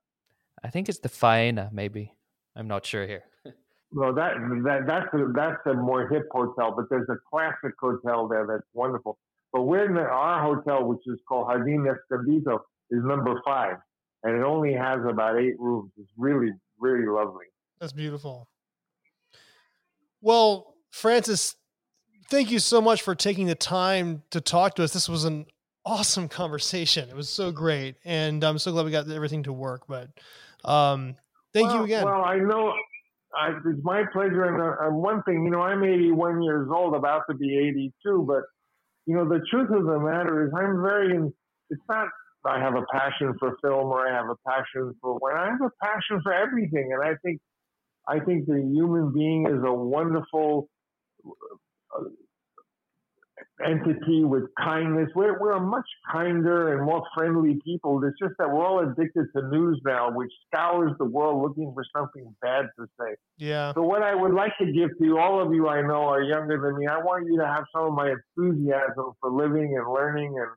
I 0.64 0.70
think 0.70 0.88
it's 0.88 1.00
the 1.00 1.08
Faena, 1.08 1.70
maybe. 1.70 2.14
I'm 2.56 2.68
not 2.68 2.86
sure 2.86 3.06
here. 3.06 3.24
Well, 3.92 4.14
that, 4.14 4.34
that 4.64 4.86
that's 4.86 5.14
a, 5.14 5.32
that's 5.34 5.58
a 5.66 5.74
more 5.74 6.08
hip 6.08 6.26
hotel, 6.30 6.72
but 6.74 6.86
there's 6.88 7.08
a 7.08 7.16
classic 7.30 7.74
hotel 7.78 8.26
there 8.28 8.46
that's 8.46 8.66
wonderful. 8.72 9.18
But 9.52 9.62
we're 9.62 9.84
in 9.84 9.94
the, 9.94 10.00
our 10.00 10.42
hotel, 10.42 10.84
which 10.84 11.00
is 11.06 11.18
called 11.28 11.48
Jardín 11.48 11.86
Escondido, 11.92 12.64
is 12.90 13.04
number 13.04 13.40
five, 13.44 13.76
and 14.22 14.36
it 14.36 14.42
only 14.42 14.72
has 14.72 15.00
about 15.06 15.38
eight 15.38 15.58
rooms. 15.58 15.92
It's 15.98 16.10
really, 16.16 16.52
really 16.78 17.06
lovely. 17.06 17.46
That's 17.80 17.92
beautiful. 17.92 18.48
Well, 20.22 20.74
Francis, 20.90 21.56
thank 22.30 22.50
you 22.50 22.60
so 22.60 22.80
much 22.80 23.02
for 23.02 23.14
taking 23.14 23.46
the 23.46 23.54
time 23.54 24.22
to 24.30 24.40
talk 24.40 24.76
to 24.76 24.84
us. 24.84 24.92
This 24.92 25.08
was 25.08 25.24
an 25.24 25.46
awesome 25.84 26.28
conversation. 26.28 27.10
It 27.10 27.16
was 27.16 27.28
so 27.28 27.52
great, 27.52 27.96
and 28.04 28.42
I'm 28.42 28.58
so 28.58 28.72
glad 28.72 28.86
we 28.86 28.90
got 28.90 29.10
everything 29.10 29.42
to 29.42 29.52
work. 29.52 29.82
But 29.86 30.08
um, 30.64 31.16
thank 31.52 31.68
well, 31.68 31.78
you 31.78 31.84
again. 31.84 32.04
Well, 32.04 32.24
I 32.24 32.38
know 32.38 32.72
I, 33.34 33.50
it's 33.50 33.80
my 33.82 34.02
pleasure. 34.12 34.44
And 34.44 34.60
uh, 34.60 34.86
uh, 34.86 34.90
one 34.90 35.22
thing, 35.22 35.44
you 35.44 35.50
know, 35.50 35.62
I'm 35.62 35.82
81 35.84 36.42
years 36.42 36.68
old, 36.72 36.94
about 36.94 37.22
to 37.30 37.36
be 37.36 37.58
82, 38.04 38.24
but 38.26 38.42
you 39.06 39.16
know, 39.16 39.28
the 39.28 39.40
truth 39.50 39.70
of 39.70 39.84
the 39.84 39.98
matter 39.98 40.46
is, 40.46 40.52
I'm 40.56 40.80
very. 40.82 41.18
It's 41.70 41.82
not. 41.88 42.08
I 42.44 42.58
have 42.58 42.74
a 42.74 42.84
passion 42.92 43.34
for 43.38 43.56
film, 43.62 43.86
or 43.86 44.06
I 44.06 44.12
have 44.12 44.28
a 44.28 44.36
passion 44.46 44.94
for 45.00 45.18
when 45.18 45.36
I 45.36 45.46
have 45.46 45.60
a 45.60 45.70
passion 45.82 46.20
for 46.22 46.32
everything, 46.32 46.92
and 46.92 47.02
I 47.02 47.14
think, 47.24 47.40
I 48.08 48.18
think 48.18 48.46
the 48.46 48.60
human 48.60 49.12
being 49.12 49.46
is 49.46 49.62
a 49.64 49.72
wonderful 49.72 50.68
uh, 51.26 52.04
entity 53.64 54.24
with 54.24 54.44
kindness. 54.58 55.08
We're, 55.14 55.38
we're 55.40 55.52
a 55.52 55.60
much 55.60 55.88
kinder 56.10 56.76
and 56.76 56.84
more 56.86 57.02
friendly 57.16 57.58
people. 57.64 58.02
It's 58.04 58.18
just 58.18 58.34
that 58.38 58.48
we're 58.48 58.64
all 58.64 58.80
addicted 58.80 59.26
to 59.36 59.48
news 59.48 59.80
now, 59.84 60.10
which 60.10 60.32
scours 60.46 60.92
the 60.98 61.04
world 61.04 61.42
looking 61.42 61.72
for 61.74 61.84
something 61.96 62.34
bad 62.40 62.66
to 62.78 62.86
say. 62.98 63.16
Yeah. 63.38 63.72
So 63.74 63.82
what 63.82 64.02
I 64.02 64.14
would 64.14 64.34
like 64.34 64.52
to 64.58 64.66
give 64.66 64.90
to 64.98 65.04
you, 65.04 65.18
all 65.18 65.40
of 65.40 65.52
you 65.52 65.68
I 65.68 65.82
know 65.82 66.08
are 66.08 66.22
younger 66.22 66.60
than 66.60 66.78
me. 66.78 66.86
I 66.86 66.98
want 66.98 67.26
you 67.26 67.38
to 67.38 67.46
have 67.46 67.64
some 67.74 67.86
of 67.86 67.92
my 67.94 68.12
enthusiasm 68.12 69.12
for 69.20 69.30
living 69.30 69.76
and 69.76 69.92
learning 69.92 70.34
and 70.38 70.50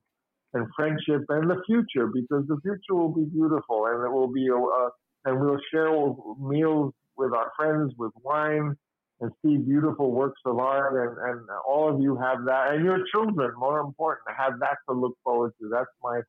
and 0.54 0.68
friendship 0.74 1.26
and 1.28 1.50
the 1.50 1.62
future, 1.66 2.08
because 2.08 2.48
the 2.48 2.58
future 2.62 2.96
will 2.96 3.14
be 3.14 3.26
beautiful 3.26 3.88
and 3.88 4.06
it 4.06 4.10
will 4.10 4.32
be 4.32 4.48
a, 4.48 4.56
uh, 4.56 4.90
and 5.26 5.42
we'll 5.42 5.60
share 5.70 5.92
meals 6.40 6.94
with 7.18 7.34
our 7.34 7.52
friends 7.58 7.94
with 7.98 8.14
wine 8.24 8.74
and 9.22 9.32
see 9.44 9.58
beautiful 9.58 10.12
works 10.12 10.42
of 10.46 10.60
art 10.60 10.94
and, 10.94 11.30
and 11.30 11.48
all 11.68 11.94
of 11.94 12.02
you 12.02 12.16
have 12.18 12.44
that 12.46 12.74
and 12.74 12.84
your 12.84 13.00
children 13.12 13.52
more 13.58 13.80
important 13.80 14.24
have 14.38 14.60
that 14.60 14.78
to 14.90 14.96
look 14.96 15.18
forward 15.24 15.54
to 15.60 15.70
that's 15.70 15.90
my 16.04 16.20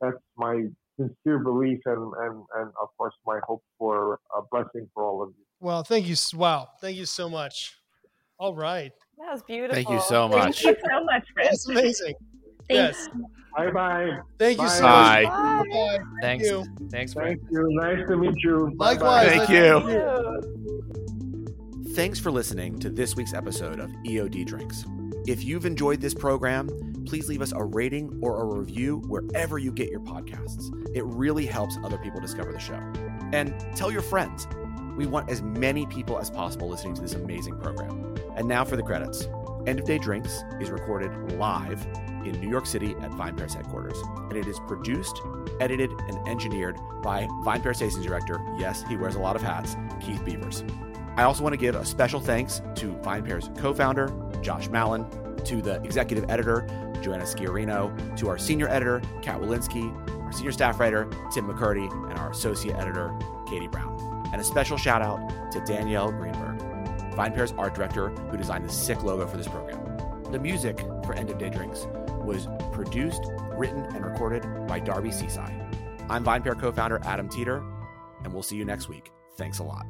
that's 0.00 0.16
my 0.36 0.64
sincere 0.98 1.38
belief 1.38 1.78
and 1.86 2.12
and, 2.20 2.44
and 2.56 2.70
of 2.80 2.88
course 2.96 3.14
my 3.26 3.38
hope 3.46 3.62
for 3.78 4.18
a 4.36 4.40
blessing 4.50 4.88
for 4.94 5.04
all 5.04 5.22
of 5.22 5.28
you 5.30 5.44
well 5.60 5.82
thank 5.82 6.06
you 6.06 6.16
wow 6.34 6.68
thank 6.80 6.96
you 6.96 7.06
so 7.06 7.28
much 7.28 7.76
all 8.38 8.54
right 8.54 8.92
that 9.18 9.32
was 9.32 9.42
beautiful 9.42 9.74
thank 9.74 9.90
you 9.90 10.00
so 10.00 10.26
much 10.26 10.62
thank 10.62 10.78
you 10.78 10.84
so 10.90 11.04
much 11.04 11.24
that's 11.36 11.68
amazing 11.68 12.14
yes 12.70 13.08
bye 13.54 13.70
bye 13.70 14.08
thank 14.38 14.56
bye. 14.56 14.64
you 14.64 14.70
so 14.70 14.82
bye. 14.82 15.22
much 15.22 15.70
bye. 15.70 15.98
Thanks. 16.22 16.44
you. 16.44 16.64
Thanks, 16.90 17.12
thank 17.12 17.40
you 17.50 17.68
nice 17.72 17.98
to 18.08 18.16
meet 18.16 18.34
you 18.42 18.72
Likewise. 18.76 19.28
Bye-bye. 19.28 19.46
Thank 19.46 19.48
Thank 19.48 19.88
you. 19.88 20.51
Thanks 21.94 22.18
for 22.18 22.30
listening 22.30 22.78
to 22.78 22.88
this 22.88 23.16
week's 23.16 23.34
episode 23.34 23.78
of 23.78 23.90
EOD 24.06 24.46
Drinks. 24.46 24.86
If 25.26 25.44
you've 25.44 25.66
enjoyed 25.66 26.00
this 26.00 26.14
program, 26.14 26.70
please 27.06 27.28
leave 27.28 27.42
us 27.42 27.52
a 27.52 27.62
rating 27.62 28.18
or 28.22 28.40
a 28.40 28.46
review 28.46 29.02
wherever 29.08 29.58
you 29.58 29.70
get 29.70 29.90
your 29.90 30.00
podcasts. 30.00 30.72
It 30.96 31.04
really 31.04 31.44
helps 31.44 31.76
other 31.84 31.98
people 31.98 32.18
discover 32.18 32.50
the 32.50 32.58
show. 32.58 32.80
And 33.34 33.54
tell 33.76 33.92
your 33.92 34.00
friends. 34.00 34.48
We 34.96 35.06
want 35.06 35.28
as 35.28 35.42
many 35.42 35.84
people 35.84 36.18
as 36.18 36.30
possible 36.30 36.66
listening 36.66 36.94
to 36.94 37.02
this 37.02 37.12
amazing 37.12 37.58
program. 37.58 38.16
And 38.36 38.48
now 38.48 38.64
for 38.64 38.76
the 38.76 38.82
credits. 38.82 39.28
End 39.66 39.78
of 39.78 39.84
Day 39.84 39.98
Drinks 39.98 40.44
is 40.62 40.70
recorded 40.70 41.32
live 41.32 41.86
in 42.24 42.40
New 42.40 42.48
York 42.48 42.64
City 42.64 42.96
at 43.02 43.10
Vine 43.10 43.36
VinePair's 43.36 43.52
headquarters. 43.52 43.98
And 44.30 44.36
it 44.38 44.46
is 44.46 44.58
produced, 44.60 45.20
edited, 45.60 45.90
and 46.08 46.26
engineered 46.26 46.78
by 47.02 47.26
VinePair 47.44 47.76
Tastings 47.76 48.02
Director, 48.02 48.40
yes, 48.56 48.82
he 48.88 48.96
wears 48.96 49.14
a 49.14 49.20
lot 49.20 49.36
of 49.36 49.42
hats, 49.42 49.76
Keith 50.00 50.24
Beavers. 50.24 50.64
I 51.16 51.24
also 51.24 51.42
want 51.42 51.52
to 51.52 51.58
give 51.58 51.74
a 51.74 51.84
special 51.84 52.20
thanks 52.20 52.62
to 52.76 52.92
VinePair's 53.02 53.50
co-founder, 53.60 54.10
Josh 54.40 54.68
Malin, 54.68 55.06
to 55.44 55.60
the 55.60 55.82
executive 55.82 56.24
editor, 56.30 56.66
Joanna 57.02 57.24
Sciarrino, 57.24 58.16
to 58.16 58.28
our 58.28 58.38
senior 58.38 58.68
editor, 58.68 59.02
Kat 59.20 59.40
Wolinski, 59.40 59.92
our 60.22 60.32
senior 60.32 60.52
staff 60.52 60.80
writer, 60.80 61.04
Tim 61.32 61.46
McKirdy, 61.46 61.90
and 62.10 62.18
our 62.18 62.30
associate 62.30 62.76
editor, 62.76 63.14
Katie 63.46 63.68
Brown. 63.68 64.30
And 64.32 64.40
a 64.40 64.44
special 64.44 64.78
shout 64.78 65.02
out 65.02 65.52
to 65.52 65.60
Danielle 65.66 66.12
Greenberg, 66.12 66.58
VinePair's 67.14 67.52
art 67.58 67.74
director 67.74 68.08
who 68.08 68.36
designed 68.38 68.64
the 68.64 68.72
sick 68.72 69.02
logo 69.02 69.26
for 69.26 69.36
this 69.36 69.48
program. 69.48 69.80
The 70.32 70.38
music 70.38 70.78
for 71.04 71.12
End 71.12 71.28
of 71.28 71.36
Day 71.36 71.50
Drinks 71.50 71.86
was 72.24 72.48
produced, 72.72 73.22
written, 73.58 73.84
and 73.94 74.04
recorded 74.06 74.46
by 74.66 74.80
Darby 74.80 75.10
Cici. 75.10 75.46
I'm 76.08 76.24
VinePair 76.24 76.58
co-founder 76.58 77.00
Adam 77.04 77.28
Teeter, 77.28 77.62
and 78.24 78.32
we'll 78.32 78.42
see 78.42 78.56
you 78.56 78.64
next 78.64 78.88
week. 78.88 79.10
Thanks 79.36 79.58
a 79.58 79.62
lot. 79.62 79.86